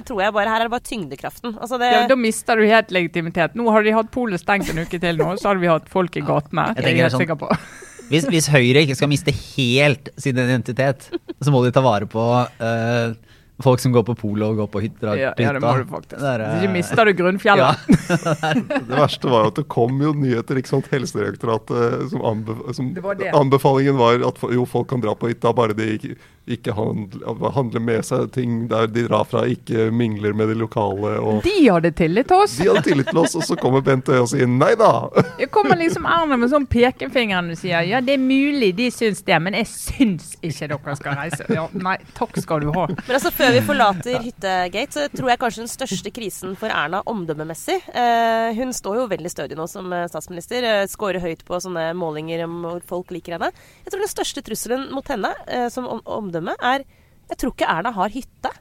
[0.09, 1.53] tror jeg bare Her er det bare tyngdekraften.
[1.55, 3.55] Altså det, Ja, da mister du helt legitimitet.
[3.55, 6.17] Nå har de hatt polet stengt en uke til nå, så har vi hatt folk
[6.19, 6.65] i gatene.
[6.73, 7.47] Jeg Det er jeg helt sånn- sikker på.
[8.11, 11.07] hvis, hvis Høyre ikke skal miste helt sin identitet,
[11.39, 12.25] så må de ta vare på
[12.59, 13.15] eh,
[13.63, 15.11] folk som går på polo og går på hytter.
[15.15, 16.19] Ja, ja, det må du faktisk.
[16.19, 17.85] Der, er, eh, ikke mister du grunnfjellet.
[18.89, 20.89] Det verste var jo at det kom jo nyheter, ikke sant.
[20.91, 23.31] Helsedirektoratet som, anbef som Det var det.
[23.35, 27.81] Anbefalingen var at jo, folk kan dra på hytta, bare de ikke, ikke handler, handler
[27.81, 31.15] med seg ting der de drar fra, ikke mingler med de lokale.
[31.17, 31.41] og...
[31.45, 32.57] De hadde tillit til oss.
[32.59, 34.91] De hadde tillit til oss, og så kommer Bent Høie og sier nei da!
[35.41, 39.23] Jeg kommer liksom Erna med sånn pekefingeren og sier ja, det er mulig de syns
[39.25, 41.47] det, men jeg syns ikke dere skal reise.
[41.53, 42.85] Ja, nei, takk skal du ha.
[42.93, 47.01] Men altså før vi forlater Hyttegate, så tror jeg kanskje den største krisen for Erna
[47.09, 50.65] omdømmemessig eh, Hun står jo veldig stødig nå som eh, statsminister.
[50.69, 53.51] Eh, Skårer høyt på sånne målinger om hvor folk liker henne.
[53.83, 56.83] Jeg tror den største trusselen mot henne eh, som om omdømme er
[57.31, 58.51] Jeg tror ikke Erna har hytte.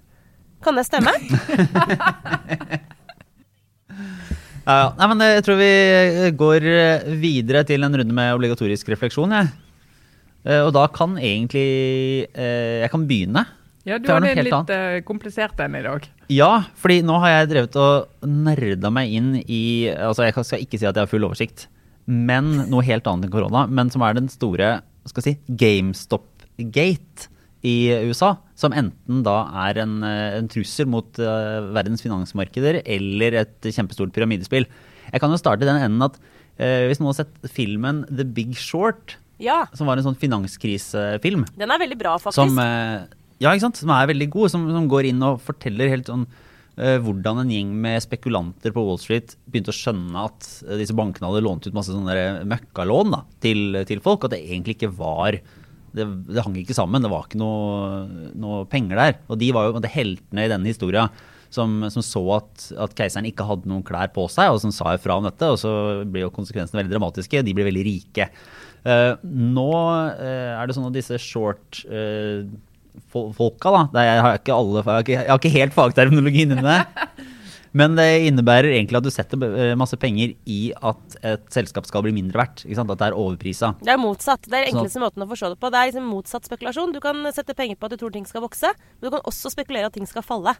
[0.64, 1.12] Kan det stemme?
[4.64, 4.84] Ja, ja.
[4.96, 5.66] Nei, men jeg tror vi
[6.40, 9.34] går eh, videre til en runde med obligatorisk refleksjon.
[9.36, 9.50] Jeg.
[10.48, 11.66] Eh, Og da kan egentlig
[12.32, 13.42] eh, Jeg kan begynne.
[13.84, 15.04] Ja, du har helt litt annet.
[15.04, 16.06] komplisert den i dag.
[16.32, 19.60] Ja, fordi nå har jeg drevet og nerda meg inn i
[19.92, 21.66] Altså, jeg skal ikke si at jeg har full oversikt,
[22.08, 23.66] men noe helt annet enn korona.
[23.68, 27.28] Men som er den store skal jeg si, GameStop-gate
[27.64, 28.34] i USA.
[28.58, 34.12] Som enten da er en, eh, en trussel mot uh, verdens finansmarkeder eller et kjempestort
[34.14, 34.68] pyramidespill.
[35.10, 38.24] Jeg kan jo starte i den enden at uh, hvis noen har sett filmen The
[38.24, 39.64] Big Short, Ja.
[39.74, 42.38] som var en sånn finanskrisefilm Den er veldig bra, faktisk.
[42.38, 43.08] som, uh,
[43.40, 43.80] ja, ikke sant?
[43.80, 46.28] som er veldig god, som, som går inn og forteller helt sånn
[46.74, 51.44] hvordan en gjeng med spekulanter på Wall Street begynte å skjønne at disse bankene hadde
[51.46, 55.38] lånt ut masse sånne møkkalån da, til, til folk, og at det egentlig ikke var
[55.94, 58.02] det, det hang ikke sammen, det var ikke noe,
[58.38, 59.16] noe penger der.
[59.30, 61.08] Og de var jo på heltene i denne historia
[61.54, 64.96] som, som så at, at keiseren ikke hadde noen klær på seg, og som sa
[64.96, 65.50] ifra om dette.
[65.54, 67.44] Og så blir jo konsekvensene veldig dramatiske.
[67.46, 68.28] De blir veldig rike.
[68.84, 71.84] Uh, nå uh, er det sånn at disse short
[73.14, 76.82] fol- folka, da jeg, har alle, jeg, har ikke, jeg har ikke helt fagterminologien inne.
[77.74, 82.04] Men det innebærer egentlig at du setter eh, masse penger i at et selskap skal
[82.06, 82.62] bli mindre verdt.
[82.68, 82.92] Ikke sant?
[82.94, 83.72] At det er overprisa.
[83.82, 84.46] Det er motsatt.
[84.46, 85.72] Det er den enkleste måten å forstå det på.
[85.74, 86.94] Det er liksom motsatt spekulasjon.
[86.94, 89.50] Du kan sette penger på at du tror ting skal vokse, men du kan også
[89.50, 90.54] spekulere at ting skal falle.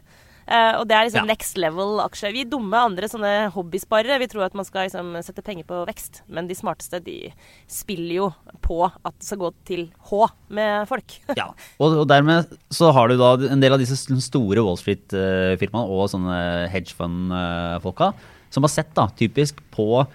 [0.47, 1.33] Eh, og det er liksom Ja.
[1.33, 2.31] next level aksjer.
[2.33, 6.21] Vi dumme andre sånne hobbysparere, vi tror at man skal liksom sette penger på vekst.
[6.29, 7.33] Men de smarteste, de
[7.67, 11.17] spiller jo på at det skal gå til H med folk.
[11.37, 11.47] Ja,
[11.79, 16.09] og, og dermed så har du da en del av disse store Wall Street-firmaene og
[16.13, 18.13] sånne hedgefund-folka
[18.53, 20.05] som har sett da typisk på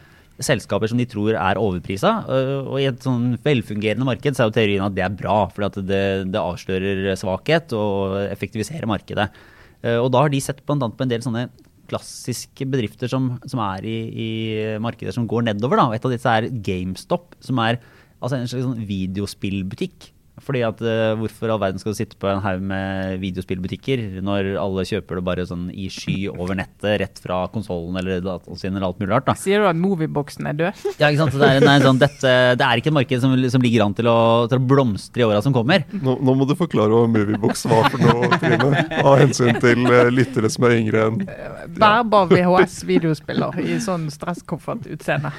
[0.40, 2.24] selskaper som de tror er overprisa.
[2.24, 5.42] øh, Og i et sånn velfungerende marked så er jo teorien at det er bra,
[5.52, 9.28] for at det, det avslører svakhet og effektiviserer markedet.
[9.82, 11.48] Eh, Og da har de sett annet på en del sånne
[11.90, 14.28] klassiske bedrifter som, som er i, i
[14.82, 15.80] markeder som går nedover.
[15.80, 15.88] Da.
[15.96, 17.80] Et av disse er GameStop, som er
[18.20, 20.12] altså en slags sånn videospillbutikk.
[20.44, 24.52] Fordi at eh, Hvorfor all verden skal du sitte på en haug med videospillbutikker når
[24.60, 28.74] alle kjøper det bare sånn i sky over nettet, rett fra konsollen eller dataen sin
[28.74, 29.28] eller alt mulig rart?
[29.28, 29.36] da.
[29.38, 30.84] Sier du at Movieboxen er død?
[31.00, 31.36] Ja, ikke sant?
[31.40, 34.10] Det er, er, sånn, dette, det er ikke et marked som, som ligger an til
[34.10, 34.18] å,
[34.50, 35.84] til å blomstre i åra som kommer.
[35.94, 38.84] Nå, nå må du forklare hva Moviebox var for noe, Trine.
[39.00, 41.22] Av hensyn til uh, lyttere som er yngre enn
[41.80, 45.32] Bærbar VHS-videospiller i sånn stresskoffert-utseende.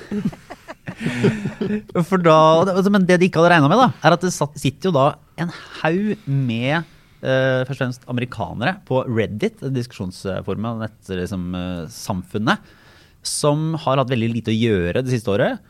[2.10, 4.90] For da, altså, men det de ikke hadde regna med, da, er at det sitter
[4.90, 5.06] jo da
[5.42, 6.84] en haug med
[7.24, 12.72] uh, først og fremst amerikanere på Reddit, diskusjonsformen av nettsamfunnet, liksom, uh, samfunnet,
[13.26, 15.62] som har hatt veldig lite å gjøre det siste året.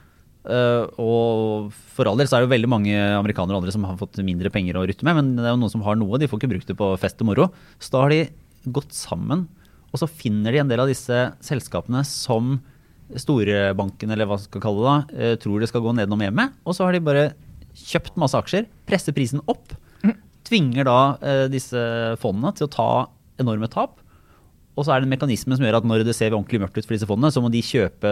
[0.42, 3.86] Uh, og for all del så er det jo veldig mange amerikanere og andre som
[3.86, 6.20] har fått mindre penger å rutte med, men det er jo noen som har noe.
[6.22, 7.50] De får ikke brukt det på fest og moro.
[7.78, 8.24] Så da har de
[8.72, 9.46] gått sammen,
[9.92, 12.60] og så finner de en del av disse selskapene som
[13.20, 16.54] storebanken, eller hva man skal kalle det, da, eh, tror det skal gå nedenom hjemmet.
[16.66, 17.32] Og så har de bare
[17.78, 19.76] kjøpt masse aksjer, presser prisen opp,
[20.48, 21.82] tvinger da eh, disse
[22.22, 22.92] fondene til å ta
[23.42, 24.00] enorme tap.
[24.76, 26.86] Og så er det en mekanisme som gjør at når det ser ordentlig mørkt ut
[26.86, 28.12] for disse fondene, så må de kjøpe,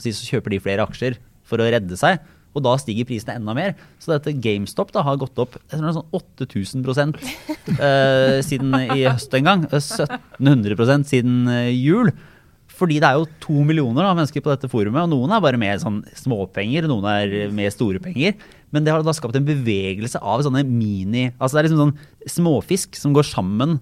[0.00, 2.20] så kjøper de flere aksjer for å redde seg.
[2.56, 3.74] Og da stiger prisene enda mer.
[4.02, 7.18] Så dette GameStop da, har gått opp jeg tror det sånn 8000
[7.76, 9.66] eh, siden i høst en gang.
[9.68, 9.78] Eh,
[10.40, 12.10] 1700 siden eh, jul.
[12.78, 15.58] Fordi det er jo to millioner da, mennesker på dette forumet, og noen er bare
[15.60, 18.36] med sånn småpenger, noen er med store penger.
[18.74, 22.34] Men det har da skapt en bevegelse av sånne mini Altså det er liksom sånn
[22.34, 23.78] småfisk som går sammen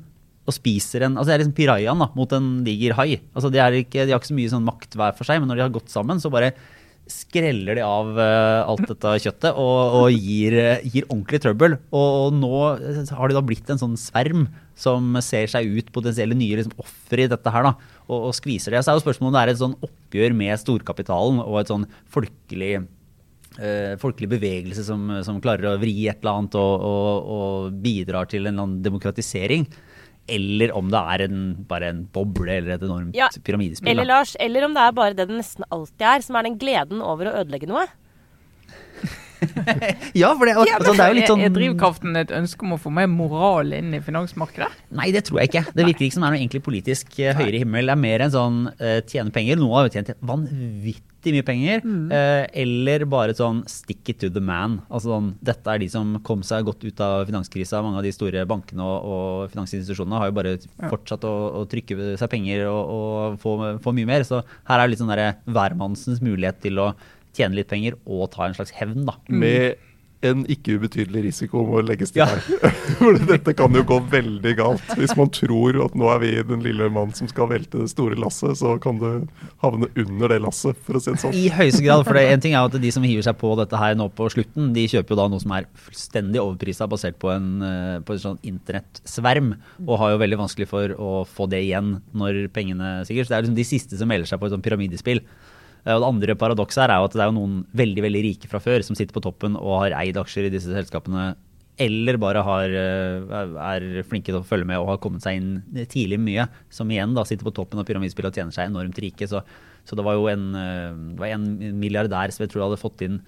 [0.46, 3.18] og spiser en Altså det er liksom pirajaen da, mot en diger hai.
[3.34, 5.58] Altså de, ikke, de har ikke så mye sånn makt hver for seg, men når
[5.58, 6.54] de har gått sammen, så bare
[7.10, 11.76] skreller de av eh, alt dette kjøttet og, og gir, eh, gir ordentlig trøbbel.
[11.94, 16.58] Og, nå har det da blitt en sånn sverm som ser seg ut potensielle nye
[16.58, 17.74] liksom, ofre i dette her, da,
[18.08, 18.82] og, og skviser det.
[18.82, 21.86] Så er jo spørsmålet om det er et sånn oppgjør med storkapitalen og et sånn
[22.12, 27.82] folkelig eh, folkelig bevegelse som, som klarer å vri et eller annet og, og, og
[27.84, 29.68] bidrar til en eller annen demokratisering.
[30.28, 33.92] Eller om det er en, bare en boble eller et enormt Ja, pyramidespill.
[33.92, 34.08] Eller.
[34.10, 37.04] Lars, eller om det er bare det det nesten alltid er, som er den gleden
[37.04, 37.86] over å ødelegge noe.
[40.20, 42.80] Ja, for det, altså, det er jo litt sånn Er drivkraften et ønske om å
[42.80, 44.70] få mer moral inn i finansmarkedet?
[44.96, 45.64] Nei, det tror jeg ikke.
[45.76, 47.90] Det virker ikke som det er noe egentlig politisk uh, høyere himmel.
[47.90, 49.60] Det er mer en sånn uh, tjene penger.
[49.60, 51.82] Noen har jo tjent vanvittig mye penger.
[52.14, 54.80] eh, eller bare sånn stick it to the man.
[54.86, 57.82] Altså sånn, Dette er de som kom seg godt ut av finanskrisa.
[57.82, 60.54] Mange av de store bankene og, og finansinstitusjonene har jo bare
[60.86, 64.26] fortsatt å, å trykke seg penger og, og få, få mye mer.
[64.28, 66.92] Så her er det litt sånn derre hvermannsens mulighet til å
[67.36, 69.18] tjene litt penger og ta en slags hevn, da.
[69.28, 69.76] med
[70.24, 72.26] en ikke ubetydelig risiko må legges til Ja.
[72.26, 72.70] her.
[72.98, 74.82] For dette kan jo gå veldig galt.
[74.96, 78.16] Hvis man tror at nå er vi den lille mannen som skal velte det store
[78.18, 79.28] lasset, så kan du
[79.62, 81.36] havne under det lasset, for å si det sånn.
[81.36, 82.02] I høyeste grad.
[82.08, 84.26] for det, en ting er at De som hiver seg på dette her nå på
[84.32, 88.16] slutten, de kjøper jo da noe som er fullstendig overprisa basert på en, eh, på
[88.16, 89.52] en sånn internettsverm,
[89.86, 93.28] og har jo veldig vanskelig for å få det igjen når pengene sikkert.
[93.28, 95.20] Så det er liksom de siste som melder seg på et sånt pyramidespill.
[95.86, 98.22] Eh, Og det andre paradokset her er jo at det er jo noen veldig veldig
[98.26, 101.34] rike fra før som sitter på toppen og har eid aksjer i disse selskapene,
[101.78, 105.86] eller bare har, eh, er flinke til å følge med og har kommet seg inn
[105.92, 109.28] tidlig mye, som igjen da sitter på toppen av pyramidspillet og tjener seg enormt rike.
[109.28, 109.42] Så,
[109.84, 111.46] så det var jo en, eh, var en
[111.78, 113.20] milliardær som jeg tror hadde fått inn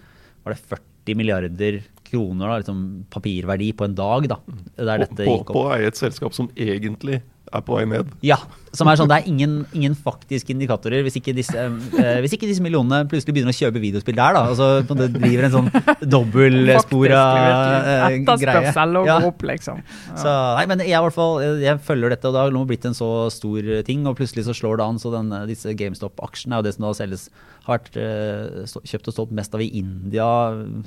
[0.45, 4.39] var det 40 milliarder kroner, da, liksom papirverdi på en dag, da,
[4.79, 7.21] der dette På, gikk på å eie et selskap som egentlig
[7.53, 8.11] er på vei ned.
[8.25, 8.37] Ja,
[8.77, 12.47] som er sånn, Det er ingen, ingen faktiske indikatorer hvis ikke, disse, eh, hvis ikke
[12.51, 14.35] disse millionene plutselig begynner å kjøpe videospill der.
[14.37, 15.71] da, altså det driver en sånn
[16.13, 18.23] dobbeltspora eh, greie.
[18.23, 19.19] Etterspørsel og Ja.
[19.25, 19.81] opp, liksom.
[20.15, 22.97] Så, nei, men jeg, i hvert fall, jeg følger dette, og det har blitt en
[22.97, 24.99] så stor ting, og plutselig så slår det an.
[25.01, 27.29] Så den, disse GameStop-aksjene er jo det som da selges,
[27.69, 30.29] har vært eh, kjøpt og solgt mest av i India,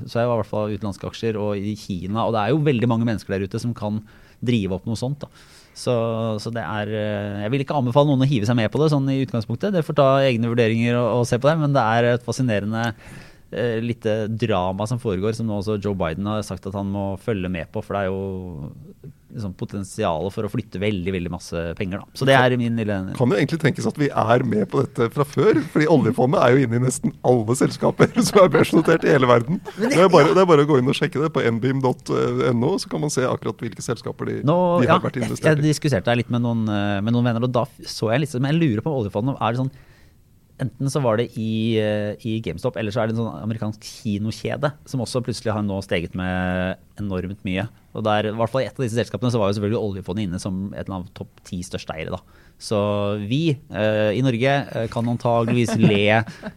[0.06, 2.28] så er jo i hvert fall utenlandske aksjer, og i Kina.
[2.28, 4.02] Og det er jo veldig mange mennesker der ute som kan
[4.41, 5.19] drive opp noe sånt.
[5.26, 5.30] da.
[5.77, 5.93] Så,
[6.43, 8.89] så det er eh, Jeg vil ikke anbefale noen å hive seg med på det
[8.91, 9.73] sånn i utgangspunktet.
[9.75, 12.84] Det får ta egne vurderinger og, og se på det, men det er et fascinerende
[12.91, 17.13] eh, lite drama som foregår, som nå også Joe Biden har sagt at han må
[17.23, 17.84] følge med på.
[17.86, 22.02] For det er jo liksom, potensial for å flytte veldig veldig masse penger.
[22.02, 22.20] Da.
[22.20, 25.10] Så det er min lille Kan jo egentlig tenkes at vi er med på dette
[25.15, 25.62] fra før.
[25.74, 29.62] fordi oljefondet er jo inne i nesten alle selskaper som er børsnotert i hele verden.
[29.78, 32.91] Det er, bare, det er bare å gå inn og sjekke det på nbim.no, så
[32.91, 35.50] kan man se akkurat hvilke selskaper de, Nå, de ja, har vært investert i.
[35.50, 38.26] jeg jeg diskuterte det litt med noen, eh, med noen venner, og da så jeg
[38.26, 39.74] litt Men jeg lurer på om oljefondet er det sånn
[40.62, 43.82] Enten så var det i, eh, i GameStop, eller så er det en sånn amerikansk
[43.82, 47.63] kinokjede som også plutselig har nå steget med enormt mye.
[47.97, 50.28] Og der, i hvert fall I et av disse selskapene så var jo selvfølgelig oljefondet
[50.30, 52.13] inne som et eller annet topp ti største eiere.
[52.13, 52.21] da.
[52.62, 52.78] Så
[53.26, 53.41] vi
[53.74, 56.04] eh, i Norge eh, kan antageligvis le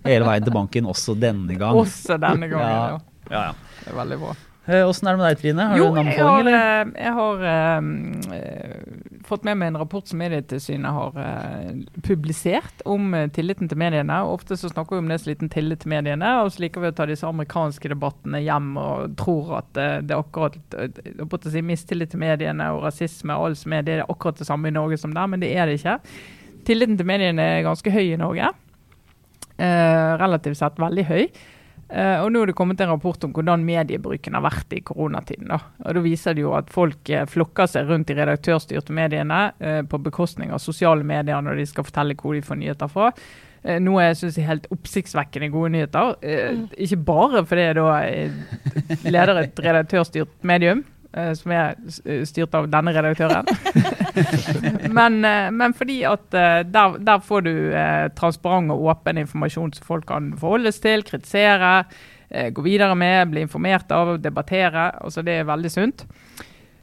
[0.05, 1.75] hele veien til banken også denne gang.
[1.81, 2.99] Også denne gangen, ja.
[3.33, 3.55] Ja, ja.
[3.87, 4.35] Det er veldig bra.
[4.69, 5.65] Eh, Åssen er det med deg, Trine?
[5.73, 6.93] Har Jo, du en jeg har, eller?
[6.97, 7.81] jeg har eh,
[9.27, 11.71] fått med meg en rapport som Medietilsynet har eh,
[12.07, 14.21] publisert om eh, tilliten til mediene.
[14.29, 16.91] Ofte så snakker vi om det så liten tillit til mediene, og så liker vi
[16.93, 22.13] å ta disse amerikanske debattene hjem og tror at eh, det er akkurat si, mistillit
[22.15, 25.01] til mediene og rasisme og alt som er det, er akkurat det samme i Norge
[25.01, 25.99] som der, men det er det ikke.
[26.69, 28.53] Tilliten til mediene er ganske høy i Norge.
[29.55, 31.27] Relativt sett veldig høy.
[31.95, 35.47] Eh, og nå er det kommet en rapport om hvordan mediebruken har vært i koronatiden.
[35.53, 35.61] Da.
[35.85, 39.83] Og da viser det jo at folk eh, flokker seg rundt de redaktørstyrte mediene eh,
[39.87, 43.13] på bekostning av sosiale medier når de skal fortelle hvor de får nyheter fra.
[43.81, 46.19] Noe jeg syns er helt oppsiktsvekkende gode nyheter.
[46.21, 50.83] Eh, ikke bare fordi jeg da leder et redaktørstyrt medium,
[51.39, 51.77] som er
[52.27, 53.47] styrt av denne redaktøren.
[54.99, 59.75] men, eh, men fordi at eh, der, der får du eh, transparent og åpen informasjon
[59.77, 61.85] som folk kan forholdes til, kritisere,
[62.31, 64.91] eh, gå videre med, bli informert av, debattere.
[65.05, 66.07] Altså Det er veldig sunt.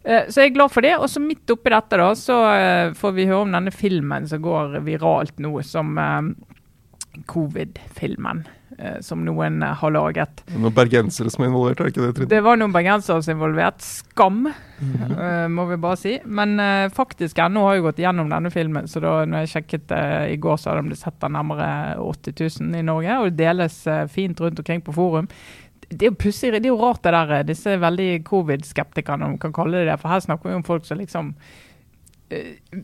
[0.03, 0.95] Eh, Så jeg er glad for det.
[0.97, 4.41] Og så midt oppi dette da, så eh, får vi høre om denne filmen som
[4.43, 6.31] går viralt nå, som eh,
[7.27, 8.45] covid-filmen.
[8.81, 10.43] Eh, Som noen eh, har laget.
[10.55, 12.31] Noen bergensere som er involvert, er ikke det, Trine?
[12.33, 13.85] Det var noen bergensere som var involvert.
[13.85, 16.17] Skam, eh, må vi bare si.
[16.25, 16.57] Men
[16.95, 19.95] faktisk ennå har jeg gått gjennom denne filmen, så da når jeg sjekket
[20.33, 23.17] i går, så hadde de sett den nærmere 80 000 i Norge.
[23.21, 25.27] Og det deles fint rundt omkring på forum.
[25.91, 29.41] Det er jo pussig, det er jo rart det der, disse veldig covid-skeptikerne, om vi
[29.43, 29.97] kan kalle det det.
[29.99, 31.33] For her snakker vi om folk som liksom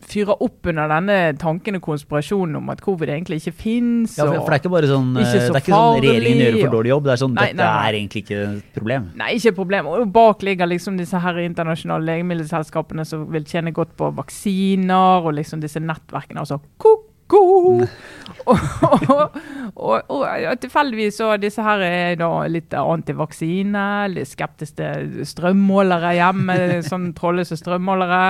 [0.08, 4.16] fyrer opp under denne tanken og konspirasjonen om at covid egentlig ikke fins.
[4.18, 6.00] Ja, for, for det er ikke bare sånn, Ikke eh, så det er ikke sånn
[6.04, 7.08] regjeringen gjør for dårlig jobb.
[7.08, 7.88] Det er sånn, Nei, dette nei, nei.
[7.88, 9.10] er egentlig ikke et problem.
[9.22, 9.90] Nei, ikke et problem.
[9.94, 15.36] Og bak ligger liksom disse her internasjonale legemiddelselskapene som vil tjene godt på vaksiner, og
[15.38, 16.44] liksom disse nettverkene.
[16.44, 17.44] Altså ko-ko!
[18.48, 18.62] og,
[19.08, 19.36] og,
[19.76, 23.84] og, og tilfeldigvis så disse her er da litt antivaksine,
[24.14, 26.58] litt skeptiske strømmålere hjemme,
[26.90, 28.24] sånn trådløse strømmålere.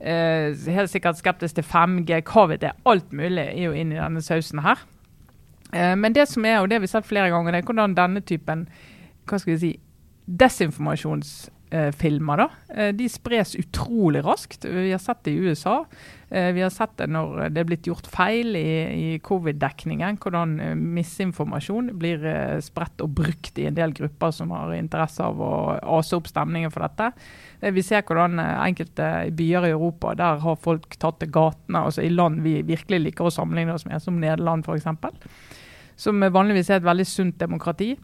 [0.00, 4.00] Eh, helt sikkert skeptisk til 5G, covid, det er Alt mulig er jo inn i
[4.00, 4.80] denne sausen her.
[5.74, 7.96] Eh, men det som er, og det har vi sett flere ganger, det er hvordan
[7.96, 8.68] denne typen
[9.28, 9.72] hva skal vi si,
[11.70, 14.64] desinformasjonsfilmer da, eh, de spres utrolig raskt.
[14.64, 15.84] Vi har sett det i USA.
[16.30, 20.18] Eh, Vi har sett det når det er blitt gjort feil i, i covid-dekningen.
[20.18, 25.22] Hvordan eh, misinformasjon blir eh, spredt og brukt i en del grupper som har interesse
[25.22, 27.12] av å ase opp stemningen for dette.
[27.60, 31.84] Eh, Vi ser hvordan eh, enkelte byer i Europa der har folk tatt til gatene.
[31.84, 34.86] altså I land vi virkelig liker å sammenligne oss med, som Nederland f.eks
[36.00, 37.94] som vanligvis er et veldig sunt demokrati.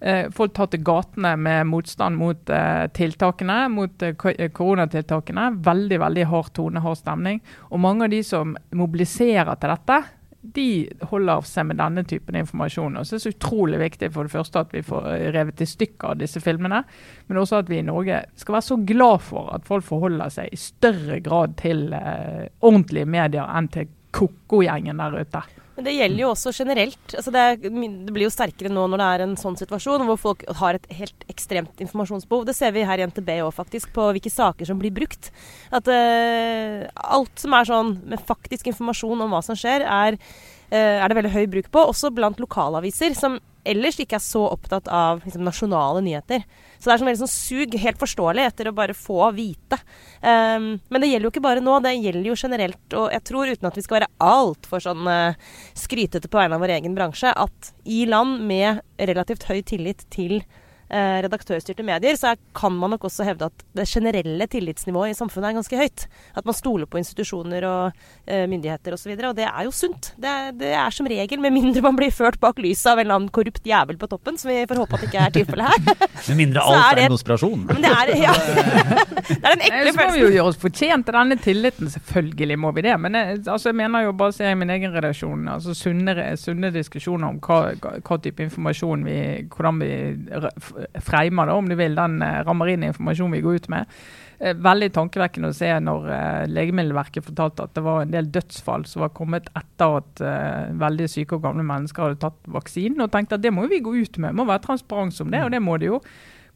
[0.00, 4.16] Eh, folk tar til gatene med motstand mot eh, tiltakene, mot eh,
[4.56, 5.50] koronatiltakene.
[5.66, 7.42] Veldig veldig hard tone, hard stemning.
[7.68, 10.00] Og mange av de som mobiliserer til dette,
[10.40, 12.96] de holder seg med denne typen informasjon.
[12.96, 15.68] Og så er det så utrolig viktig for det første at vi får revet i
[15.68, 16.80] stykker av disse filmene,
[17.28, 20.48] men også at vi i Norge skal være så glad for at folk forholder seg
[20.48, 25.44] i større grad til eh, ordentlige medier enn til ko-ko-gjengen der ute.
[25.80, 27.12] Men det gjelder jo også generelt.
[27.16, 30.18] Altså det, er, det blir jo sterkere nå når det er en sånn situasjon hvor
[30.20, 32.42] folk har et helt ekstremt informasjonsbehov.
[32.44, 35.30] Det ser vi her i NTB òg, faktisk, på hvilke saker som blir brukt.
[35.72, 36.84] At uh,
[37.16, 40.20] alt som er sånn med faktisk informasjon om hva som skjer, er,
[40.68, 41.86] uh, er det veldig høy bruk på.
[41.94, 46.44] Også blant lokalaviser, som ellers ikke er så opptatt av liksom, nasjonale nyheter.
[46.80, 49.76] Så det er sånn veldig sånn sug, helt forståelig, etter å bare få vite.
[50.24, 52.96] Um, men det gjelder jo ikke bare nå, det gjelder jo generelt.
[52.96, 56.64] Og jeg tror, uten at vi skal være altfor sånn uh, skrytete på vegne av
[56.64, 60.40] vår egen bransje, at i land med relativt høy tillit til
[60.90, 65.50] redaktørstyrte medier, så er, kan man nok også hevde at det generelle tillitsnivået i samfunnet
[65.50, 66.06] er ganske høyt.
[66.36, 69.12] At man stoler på institusjoner og eh, myndigheter osv.
[69.12, 70.12] Og, så og det er jo sunt.
[70.20, 73.06] Det er, det er, som regel, med mindre man blir ført bak lyset av en
[73.06, 75.70] eller annen korrupt jævel på toppen, som vi får håpe at det ikke er tilfellet
[75.70, 76.08] her.
[76.30, 77.62] Med mindre alt er, det, er en konspirasjon.
[77.70, 78.34] Men det er, ja.
[78.34, 79.94] det er den ekle følelsen.
[79.94, 82.96] Så må vi jo gjøre oss fortjent til denne tilliten, selvfølgelig må vi det.
[83.00, 86.72] Men jeg, altså, jeg mener jo bare ser i min egen redaksjon, altså sunne, sunne
[86.74, 89.18] diskusjoner om hva, hva, type informasjon vi
[89.50, 89.90] Hvordan vi
[91.04, 94.00] freimer da, om du vil, den eh, rammer inn informasjonen vi går ut med.
[94.40, 98.86] Eh, veldig tankevekkende å se når uh, Legemiddelverket fortalte at det var en del dødsfall
[98.88, 100.24] som var kommet etter at
[100.80, 103.94] veldig syke og gamle mennesker hadde tatt vaksinen, og tenkte at det må vi gå
[104.00, 104.32] ut med.
[104.32, 106.00] Det må være transparens om det, og det må det jo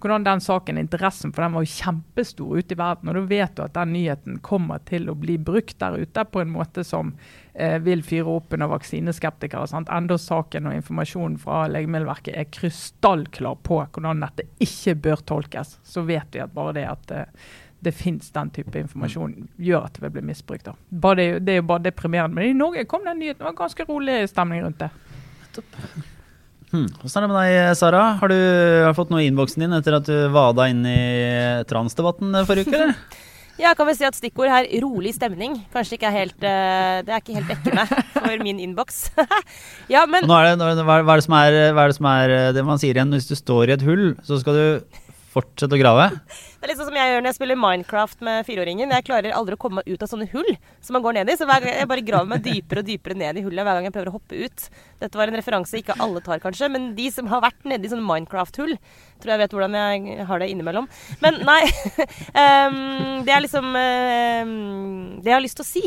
[0.05, 3.09] hvordan den saken, interessen for den var jo kjempestor ute i verden.
[3.09, 6.43] Og da vet du at den nyheten kommer til å bli brukt der ute på
[6.43, 7.15] en måte som
[7.55, 9.67] eh, vil fyre opp under vaksineskeptikere.
[9.71, 9.91] Sant?
[9.93, 15.79] Enda saken og informasjonen fra Legemiddelverket er krystallklar på hvordan dette ikke bør tolkes.
[15.87, 17.53] Så vet vi at bare det at eh,
[17.85, 20.71] det fins den type informasjon, gjør at det vil bli misbrukt.
[20.89, 22.39] Bare det, det, er jo bare deprimerende.
[22.39, 24.89] Men i Norge kom den nyheten, det var ganske rolig stemning rundt det.
[26.73, 26.89] Hmm.
[26.99, 28.01] Hvordan er det med deg, Sara?
[28.23, 28.39] Har du
[28.89, 30.97] har fått noe i innboksen din etter at du vada inn i
[31.71, 32.81] transdebatten forrige uke?
[32.81, 32.97] eller?
[33.61, 37.13] Ja, kan vi si at stikkord her 'rolig stemning' kanskje ikke er helt uh, Det
[37.13, 37.87] er ikke helt dekkende
[38.17, 39.13] for min innboks.
[39.95, 42.67] ja, men Nå er det, hva, er det er, hva er det som er det
[42.67, 43.15] man sier igjen?
[43.15, 44.67] Hvis du står i et hull, så skal du
[45.35, 46.09] fortsette å grave?
[46.65, 48.93] Det er litt sånn som jeg gjør når jeg spiller Minecraft med fireåringen.
[48.97, 50.49] Jeg klarer aldri å komme meg ut av sånne hull
[50.81, 51.37] som man går ned i.
[51.37, 53.89] Så hver gang jeg bare graver meg dypere og dypere ned i hullet hver gang
[53.91, 54.65] jeg prøver å hoppe ut.
[55.03, 57.93] Dette var en referanse ikke alle tar, kanskje, men de som har vært nede i
[57.93, 58.79] sånne Minecraft-hull,
[59.21, 60.89] tror jeg vet hvordan jeg har det innimellom.
[61.21, 61.61] Men nei.
[62.33, 62.81] um,
[63.27, 64.55] det er liksom um,
[65.21, 65.85] Det jeg har lyst til å si.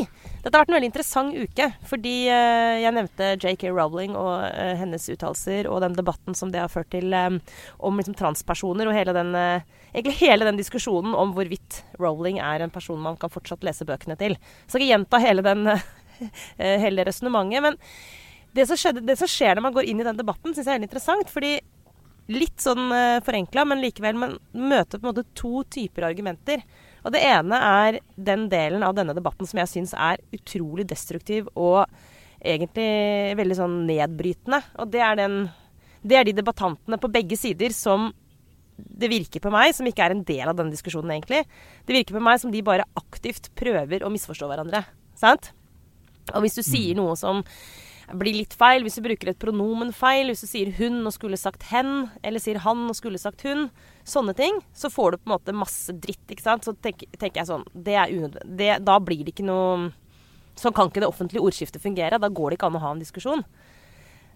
[0.48, 4.74] Dette har vært en veldig interessant uke, fordi uh, jeg nevnte JK Rowling og uh,
[4.80, 7.36] hennes uttalelser og den debatten som det har ført til um,
[7.84, 9.36] om liksom, transpersoner og hele den
[9.92, 14.36] hele den diskusjonen om hvorvidt Rowling er en person man kan fortsatt lese bøkene til.
[14.66, 15.66] Så Jeg skal gjenta hele, den,
[16.58, 17.62] eh, hele resonnementet.
[17.62, 17.76] Men
[18.52, 20.74] det som, skjedde, det som, skjer når man går inn i den debatten, syns jeg
[20.74, 21.30] er veldig interessant.
[21.30, 21.58] fordi
[22.28, 26.62] litt sånn eh, forenkla, men likevel man møter på en måte to typer argumenter.
[27.08, 31.48] Og det ene er den delen av denne debatten som jeg syns er utrolig destruktiv
[31.56, 31.86] og
[32.38, 34.60] egentlig veldig sånn nedbrytende.
[34.76, 35.38] Og det er, den,
[36.04, 38.10] det er de debattantene på begge sider som
[38.76, 41.40] det virker på meg, som ikke er en del av denne diskusjonen egentlig,
[41.88, 44.84] det virker på meg som de bare aktivt prøver å misforstå hverandre.
[45.18, 45.50] Sant?
[46.30, 47.00] Og hvis du sier mm.
[47.00, 47.40] noe som
[48.16, 51.36] blir litt feil, hvis du bruker et pronomen feil, hvis du sier 'hun' og skulle
[51.36, 53.70] sagt 'hen', eller sier 'han' og skulle sagt 'hun',
[54.04, 56.64] sånne ting, så får du på en måte masse dritt, ikke sant.
[56.64, 58.84] Så tenker, tenker jeg sånn Det er unødvendig.
[58.84, 59.92] Da blir det ikke noe
[60.58, 62.18] Sånn kan ikke det offentlige ordskiftet fungere.
[62.18, 63.44] Da går det ikke an å ha en diskusjon.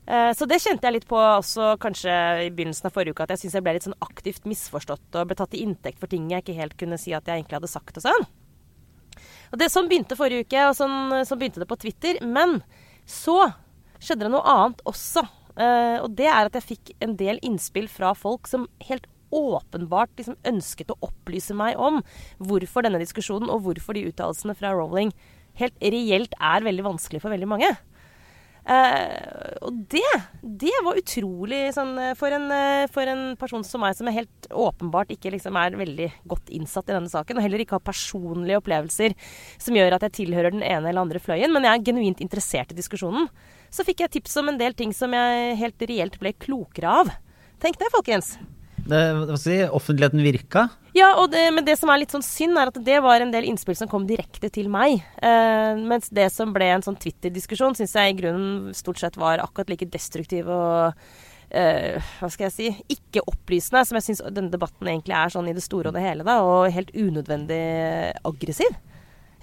[0.07, 3.31] Eh, så det kjente jeg litt på også kanskje i begynnelsen av forrige uke, at
[3.35, 6.31] jeg syns jeg ble litt sånn aktivt misforstått og ble tatt til inntekt for ting
[6.31, 8.27] jeg ikke helt kunne si at jeg egentlig hadde sagt og sånn.
[9.53, 12.19] Og det Sånn begynte forrige uke, og sånn, sånn begynte det på Twitter.
[12.25, 12.63] Men
[13.13, 13.39] så
[14.03, 15.25] skjedde det noe annet også.
[15.53, 20.13] Uh, og det er at jeg fikk en del innspill fra folk som helt åpenbart
[20.19, 22.01] liksom ønsket å opplyse meg om
[22.41, 25.13] hvorfor denne diskusjonen og hvorfor de uttalelsene fra Rowling
[25.61, 27.71] helt reelt er veldig vanskelig for veldig mange.
[28.63, 30.07] Uh, og det,
[30.43, 34.21] det var utrolig sånn eh, for en, uh, for en, person som meg, som er
[34.21, 37.83] helt åpenbart ikke liksom er veldig godt innsatt i denne saken, og heller ikke har
[37.83, 39.17] personlige opplevelser
[39.59, 42.71] som gjør at jeg tilhører den ene eller andre fløyen, men jeg er genuint interessert
[42.71, 43.27] i diskusjonen,
[43.73, 47.15] så fikk jeg tips om en del ting som jeg helt reelt ble klokere av.
[47.63, 48.37] Tenk det, folkens.
[48.83, 50.67] Det, hva skal si, offentligheten virka?
[50.97, 53.47] Ja, det, men det som er litt sånn synd, er at det var en del
[53.49, 55.01] innspill som kom direkte til meg.
[55.23, 59.41] Eh, mens det som ble en sånn Twitter-diskusjon, syns jeg i grunnen stort sett var
[59.45, 60.93] akkurat like destruktiv og
[61.49, 65.49] eh, hva skal jeg si ikke opplysende, som jeg syns denne debatten egentlig er sånn
[65.49, 67.63] i det store og det hele, da, og helt unødvendig
[68.29, 68.81] aggressiv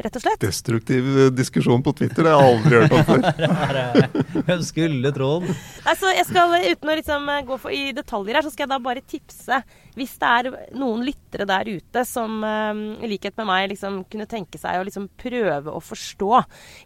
[0.06, 0.42] rett og slett.
[0.44, 4.44] Destruktiv eh, diskusjon på Twitter, det har jeg aldri hørt om før.
[4.50, 5.48] Hvem skulle trodd?
[5.84, 8.74] Altså, jeg skal, uten å liksom eh, gå for, i detaljer her, så skal jeg
[8.74, 9.62] da bare tipse
[10.00, 14.60] Hvis det er noen lyttere der ute som i likhet med meg liksom kunne tenke
[14.62, 16.44] seg å liksom prøve å forstå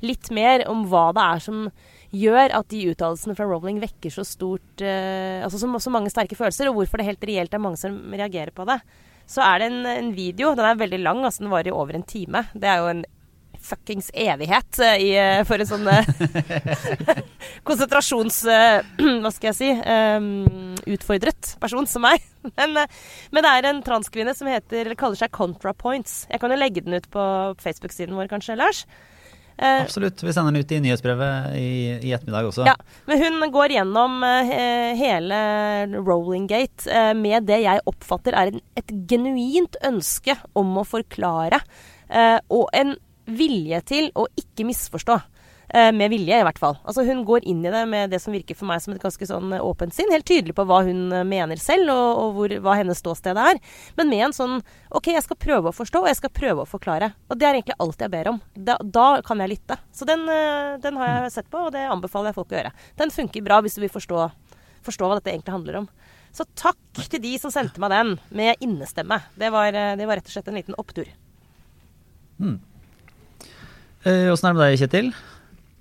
[0.08, 1.68] litt mer om hva det er som
[2.14, 6.38] gjør at de uttalelsene fra Rowling vekker så stort uh, Altså så, så mange sterke
[6.38, 8.80] følelser, og hvorfor det helt reelt er mange som reagerer på det
[9.30, 10.54] så er det en, en, video.
[10.58, 12.46] Den er veldig lang, altså den varer i over en time.
[12.54, 13.04] Det er jo en
[13.64, 16.04] fuckings evighet uh, i, uh, for en sånn uh,
[17.68, 18.42] konsentrasjons...
[19.24, 22.24] hva skal jeg si um, utfordret person som meg.
[22.60, 26.26] Men, men, det er en transkvinne som heter, kaller seg ContraPoints.
[26.28, 27.24] Jeg kan jo legge den ut på
[27.64, 28.82] Facebook-siden vår kanskje, Lars.
[29.58, 30.24] Eh, Absolutt.
[30.24, 31.70] Vi sender den ut i nyhetsbrevet i,
[32.10, 32.66] i ettermiddag også.
[32.68, 32.74] Ja,
[33.10, 35.40] men hun går gjennom eh, hele
[36.00, 41.62] Rolling Gate eh, med det jeg oppfatter er en, et genuint ønske om å forklare.
[42.10, 42.96] eh, og en
[43.30, 45.20] vilje til å ikke misforstå.
[45.74, 46.76] Eh, med vilje, i hvert fall.
[46.86, 49.26] Altså Hun går inn i det med det som virker for meg som et ganske
[49.26, 50.12] sånn eh, åpent sinn.
[50.14, 53.58] Helt tydelig på hva hun eh, mener selv, og, og hvor, hva hennes ståsted er.
[53.98, 54.54] Men med en sånn
[54.94, 57.10] OK, jeg skal prøve å forstå, og jeg skal prøve å forklare.
[57.26, 58.38] Og det er egentlig alt jeg ber om.
[58.54, 59.80] Da, da kan jeg lytte.
[59.98, 60.30] Så den,
[60.86, 62.76] den har jeg sett på, og det anbefaler jeg folk å gjøre.
[63.02, 64.30] Den funker bra hvis du vil forstå,
[64.86, 65.92] forstå hva dette egentlig handler om.
[66.38, 69.24] Så takk til de som sendte meg den med innestemme.
[69.42, 71.10] Det var, det var rett og slett en liten opptur.
[74.06, 75.16] Eh, er det med deg, Kjetil?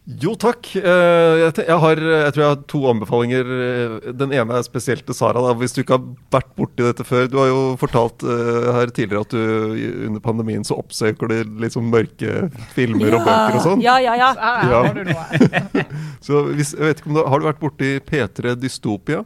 [0.03, 0.67] Jo, takk.
[0.77, 3.51] Eh, Jeg, har, jeg tror jeg har to anbefalinger.
[3.55, 5.39] Eh, Den ene er spesielt til Sara.
[5.45, 5.53] Da.
[5.61, 7.29] Hvis du ikke har vært borti dette før.
[7.31, 11.87] Du har jo fortalt eh, her tidligere at du under pandemien så oppsøker du sånn
[11.93, 13.85] mørke filmer og bøker og sånn.
[13.85, 14.33] Ja, ja, ja.
[14.35, 14.83] Ja.
[14.89, 15.87] har du noe.
[16.27, 19.23] Så hvis, jeg vet ikke om du, Har du vært borti P3 Dystopia?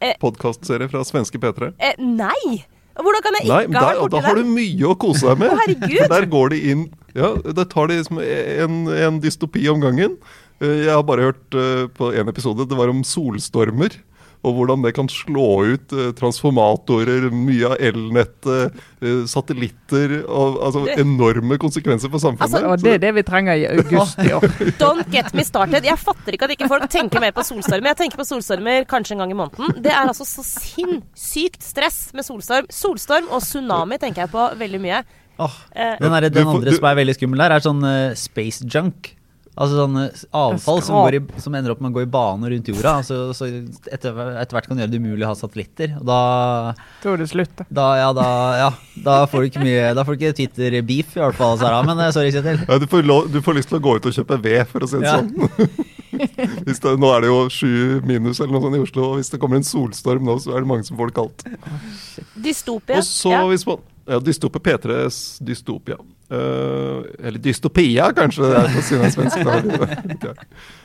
[0.00, 0.16] Eh.
[0.22, 1.74] Podkastserie fra svenske P3?
[1.76, 2.62] Eh, nei!
[3.06, 5.26] Hvordan kan jeg ikke Nei, ha vært borti og da har du mye å kose
[5.30, 5.50] deg med.
[5.54, 6.04] Å, herregud.
[6.14, 6.84] Der går de inn
[7.16, 10.16] Ja, der tar de liksom en, en dystopi om gangen.
[10.60, 13.96] Eh, Jeg har bare hørt eh, på en episode, det var om solstormer.
[14.40, 20.84] Og hvordan det kan slå ut eh, transformatorer, mye av elnettet, eh, satellitter og altså,
[20.86, 22.48] Det- enorme konsekvenser for samfunnet.
[22.48, 24.40] Altså, Og det er det vi trenger i august i år.
[24.82, 25.84] Don't get me started.
[25.84, 27.92] Jeg fatter ikke at ikke folk tenker mer på solstormer.
[27.92, 29.82] Jeg tenker på solstormer kanskje en gang i måneden.
[29.82, 32.66] Det er altså så sinnssykt stress med solstorm.
[32.72, 35.04] Solstorm og tsunami tenker jeg på veldig mye.
[35.40, 39.14] Eh, den, er, den andre som er veldig skummel her, er sånn uh, space junk.
[39.60, 42.48] Altså sånn eh, avfall som, går i, som ender opp med å gå i bane
[42.48, 42.94] rundt jorda.
[43.02, 43.44] Altså, så
[43.92, 45.92] etter, etter hvert kan gjøre det umulig å ha satellitter.
[46.00, 46.20] Og da,
[47.02, 47.52] Da er det slutt.
[47.58, 47.66] da.
[47.80, 48.28] da, ja, da,
[48.62, 48.70] ja,
[49.04, 51.82] da får du ikke mye Da får du ikke Twitter-beef, i hvert fall, Sara.
[51.84, 52.64] Men eh, sorry, Kjetil.
[52.64, 54.86] Ja, du, får lov, du får lyst til å gå ut og kjøpe ved, for
[54.86, 55.20] å si det Ja.
[55.20, 55.86] sånn.
[56.66, 59.30] hvis det, nå er det jo sju minus eller noe sånt i Oslo, og hvis
[59.32, 61.44] det kommer en solstorm nå, så er det mange som får det kaldt.
[62.34, 62.98] Dystopia.
[63.00, 63.44] Og så Ja.
[63.48, 63.78] hvis man
[64.10, 65.96] ja, Dystopia P3s Dystopia.
[66.30, 69.40] Uh, eller Dystopia, kanskje det er på sin svensk.
[69.46, 69.56] da.
[70.30, 70.44] Ok.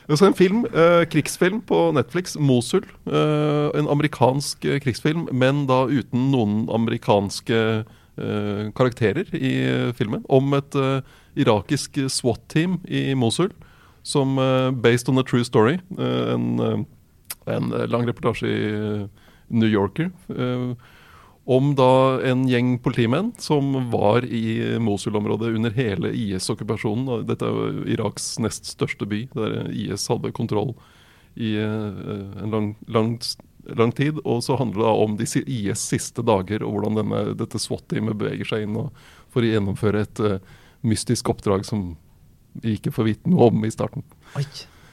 [0.09, 2.87] Og så en film, uh, krigsfilm på Netflix, 'Mosul'.
[3.09, 7.59] Uh, en amerikansk eh, krigsfilm, men da uten noen amerikanske
[8.17, 10.23] eh, karakterer i eh, filmen.
[10.29, 11.01] Om et eh,
[11.35, 13.51] irakisk SWAT-team i Mosul,
[14.03, 15.79] som eh, based on a true story.
[15.97, 16.83] eh, en, eh,
[17.55, 19.07] en eh, lang reportasje i eh,
[19.49, 20.11] New Yorker.
[20.29, 20.75] eh,
[21.45, 27.25] om da en gjeng politimenn som var i Mosul-området under hele IS-okkupasjonen.
[27.29, 30.73] Dette er jo Iraks nest største by, der IS hadde kontroll
[31.35, 33.19] i eh, en lang, lang,
[33.77, 34.23] lang tid.
[34.25, 38.49] Og så handler det om de IS siste dager, og hvordan denne, dette SWAT-teamet beveger
[38.49, 38.79] seg inn
[39.29, 40.37] for å gjennomføre et uh,
[40.87, 41.91] mystisk oppdrag som
[42.63, 44.05] vi ikke får vite noe om i starten.
[44.39, 44.45] Oi,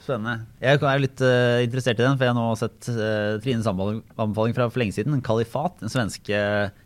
[0.04, 0.46] spennende.
[0.62, 4.54] Jeg er litt uh, interessert i den, for jeg har nå sett uh, Trines anbefaling
[4.56, 5.20] fra for lenge siden.
[5.22, 6.40] 'Kalifat', den svenske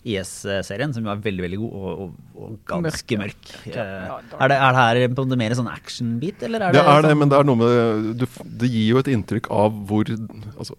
[0.07, 3.51] IS-serien, som jo er veldig veldig god og, og, og ganske mørk.
[3.73, 6.83] Eh, Ja, er, det, er det her på en mer sånn action-bit, eller er Det
[6.83, 8.27] det, er det, sånn- men det er noe med du,
[8.63, 10.77] Det gir jo et inntrykk av hvor altså,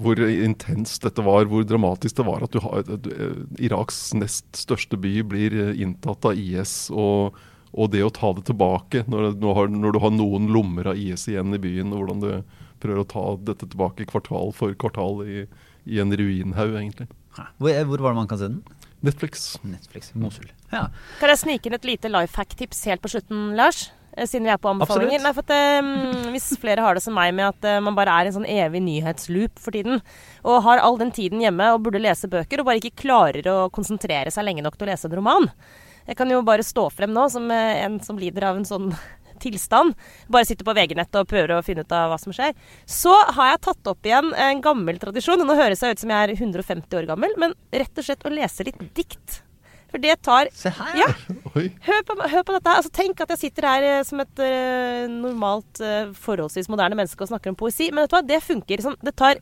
[0.00, 3.36] Hvor intenst dette var, hvor dramatisk det var at du har du- eh,
[3.68, 7.36] Iraks nest største by blir eh, inntatt av IS, og,
[7.72, 10.98] og det å ta det tilbake når, nå har, når du har noen lommer av
[10.98, 15.22] IS igjen i byen, og hvordan du prøver å ta dette tilbake kvartal for kvartal
[15.26, 15.44] i,
[15.86, 17.10] i en ruinhaug, egentlig.
[17.60, 18.60] Hvor, hvor var det man kan se den?
[19.00, 19.54] Netflix.
[19.64, 20.10] Netflix.
[20.18, 20.50] Mosul.
[20.72, 20.88] Ja.
[21.20, 23.86] Kan jeg snike inn et lite life hack-tips helt på slutten, Lars?
[24.16, 25.22] Eh, Siden vi er på anbefalinger.
[25.24, 28.12] Nei, for at, um, hvis flere har det som meg med at uh, man bare
[28.12, 30.02] er i en sånn evig nyhetsloop for tiden,
[30.44, 33.60] og har all den tiden hjemme og burde lese bøker, og bare ikke klarer å
[33.72, 35.48] konsentrere seg lenge nok til å lese en roman.
[36.08, 38.88] Jeg kan jo bare stå frem nå som eh, en som lider av en sånn
[39.44, 39.94] tilstand.
[40.32, 42.56] Bare sitter på VG-nettet og prøver å finne ut av hva som skjer.
[42.88, 45.40] Så har jeg tatt opp igjen en gammel tradisjon.
[45.46, 48.34] Nå høres jeg ut som jeg er 150 år gammel, men rett og slett å
[48.34, 49.40] lese litt dikt.
[49.90, 50.98] For det tar Se her!
[51.00, 51.08] Ja,
[51.88, 52.68] hør på, hør på dette.
[52.70, 52.78] her.
[52.78, 57.24] Altså, tenk at jeg sitter her eh, som et eh, normalt, eh, forholdsvis moderne menneske
[57.24, 57.90] og snakker om poesi.
[57.90, 58.84] Men vet du hva, det funker.
[58.84, 59.40] Sånn, det tar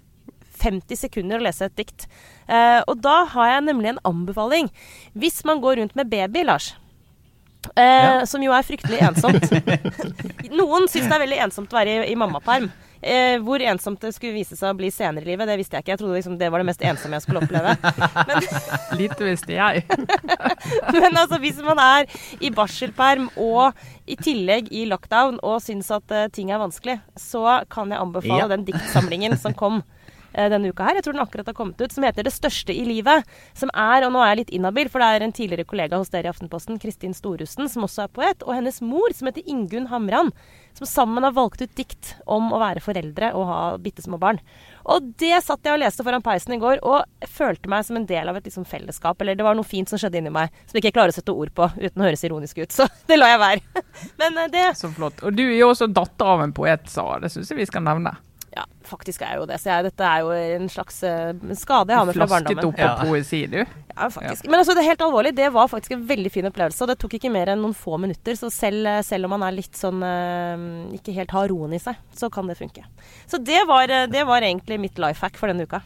[0.58, 2.08] 50 sekunder å lese et dikt.
[2.48, 4.68] Eh, og da har jeg nemlig en anbefaling.
[5.14, 6.72] Hvis man går rundt med baby, Lars,
[7.76, 8.26] eh, Ja.
[8.26, 9.50] som jo er fryktelig ensomt
[10.58, 12.70] Noen syns det er veldig ensomt å være i, i mammaperm.
[12.98, 15.84] Eh, hvor ensomt det skulle vise seg å bli senere i livet, det visste jeg
[15.84, 15.92] ikke.
[15.92, 17.76] Jeg trodde liksom det var det mest ensomme jeg skulle oppleve.
[18.26, 18.48] Men
[18.98, 19.84] Lite visste jeg.
[20.96, 22.08] Men altså, hvis man er
[22.42, 23.78] i barselperm og
[24.10, 28.40] i tillegg i lockdown og syns at uh, ting er vanskelig, så kan jeg anbefale
[28.48, 28.50] Ja.
[28.50, 29.84] den diktsamlingen som kom
[30.52, 30.98] denne uka her.
[30.98, 31.92] Jeg tror den akkurat har kommet ut.
[31.92, 33.24] Som heter 'Det største i livet'.
[33.54, 36.10] Som er, og nå er jeg litt inhabil, for det er en tidligere kollega hos
[36.10, 39.88] dere i Aftenposten, Kristin Storussen, som også er poet, og hennes mor, som heter Ingunn
[39.88, 40.32] Hamran,
[40.78, 44.38] som sammen har valgt ut dikt om å være foreldre og ha bitte små barn.
[44.88, 48.06] Og det satt jeg og leste foran peisen i går, og følte meg som en
[48.06, 49.20] del av et liksom, fellesskap.
[49.20, 51.34] Eller det var noe fint som skjedde inni meg som jeg ikke klarer å sette
[51.34, 52.72] ord på uten å høres ironisk ut.
[52.72, 53.84] Så det lar jeg være.
[54.22, 55.20] Men eh, det Så flott.
[55.26, 57.20] Og du er jo også datter av en poet, Sara.
[57.24, 58.14] Det syns jeg vi skal nevne.
[58.56, 59.58] Ja, faktisk er jeg jo det.
[59.60, 62.62] Så jeg, dette er jo en slags uh, skade jeg har med fra barndommen.
[62.62, 63.10] Flasket opp av Ja.
[63.10, 63.58] poesi, du.
[63.98, 64.46] Ja, faktisk.
[64.46, 65.34] Men altså, det er helt alvorlig.
[65.36, 66.80] Det var faktisk en veldig fin opplevelse.
[66.84, 68.38] Og det tok ikke mer enn noen få minutter.
[68.38, 71.82] Så selv, eh, selv om man er litt sånn eh, ikke helt har roen i
[71.82, 72.84] seg, så kan det funke.
[73.26, 75.82] Så det var, eh, det var egentlig mitt life hack for denne uka.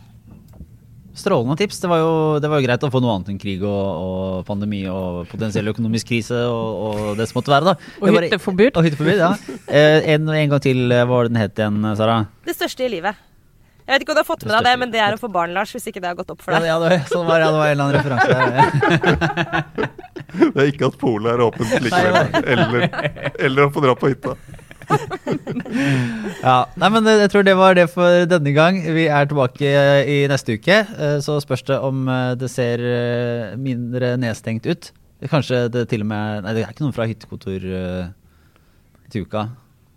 [1.14, 1.80] Strålende tips.
[1.82, 4.46] Det var, jo, det var jo greit å få noe annet enn krig og, og
[4.48, 7.90] pandemi og potensiell økonomisk krise og, og det som måtte være, da.
[8.00, 8.72] Og hytteforbud.
[8.80, 9.32] Og hytteforbud, ja.
[9.68, 12.16] Eh, en, en gang til, eh, hva var det den het igjen, Sara?
[12.48, 13.20] Det største i livet.
[13.82, 15.28] Jeg vet ikke om du har fått med deg det, men det er å få
[15.34, 15.72] barn, Lars.
[15.74, 16.64] Hvis ikke det har gått opp for deg.
[16.70, 19.90] ja, det, var- sånn var ja, det var en eller annen referanse der.
[20.32, 22.28] Det er ikke at polet er åpent likevel.
[22.54, 22.84] Eller,
[23.36, 24.32] eller å få dra på hytta.
[26.42, 28.78] Ja, nei, men jeg tror det var det for denne gang.
[28.96, 30.78] Vi er tilbake eh, i neste uke.
[30.82, 32.82] eh, Så spørs det om eh, det ser
[33.60, 34.90] mindre nedstengt ut.
[35.30, 37.62] Kanskje det til og med Nei, det er ikke noen fra hyttekontor
[39.12, 39.44] til uka.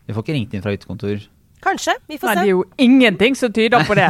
[0.05, 1.23] Vi får ikke ringt inn fra hyttekontor.
[1.63, 1.95] Kanskje.
[2.11, 2.41] Vi får Nei, se.
[2.41, 4.09] det er jo ingenting som tyder på det.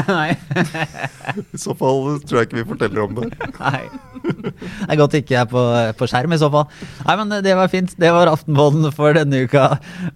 [1.53, 3.29] I så fall tror jeg ikke vi forteller om det.
[3.59, 3.83] Nei.
[4.25, 5.63] Det er godt ikke jeg er på,
[5.99, 6.65] på skjerm i så fall.
[7.05, 7.93] Nei, men det var fint.
[8.01, 9.67] Det var Aftenpodden for denne uka.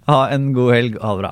[0.09, 0.97] Ha en god helg.
[1.03, 1.31] Ha det bra.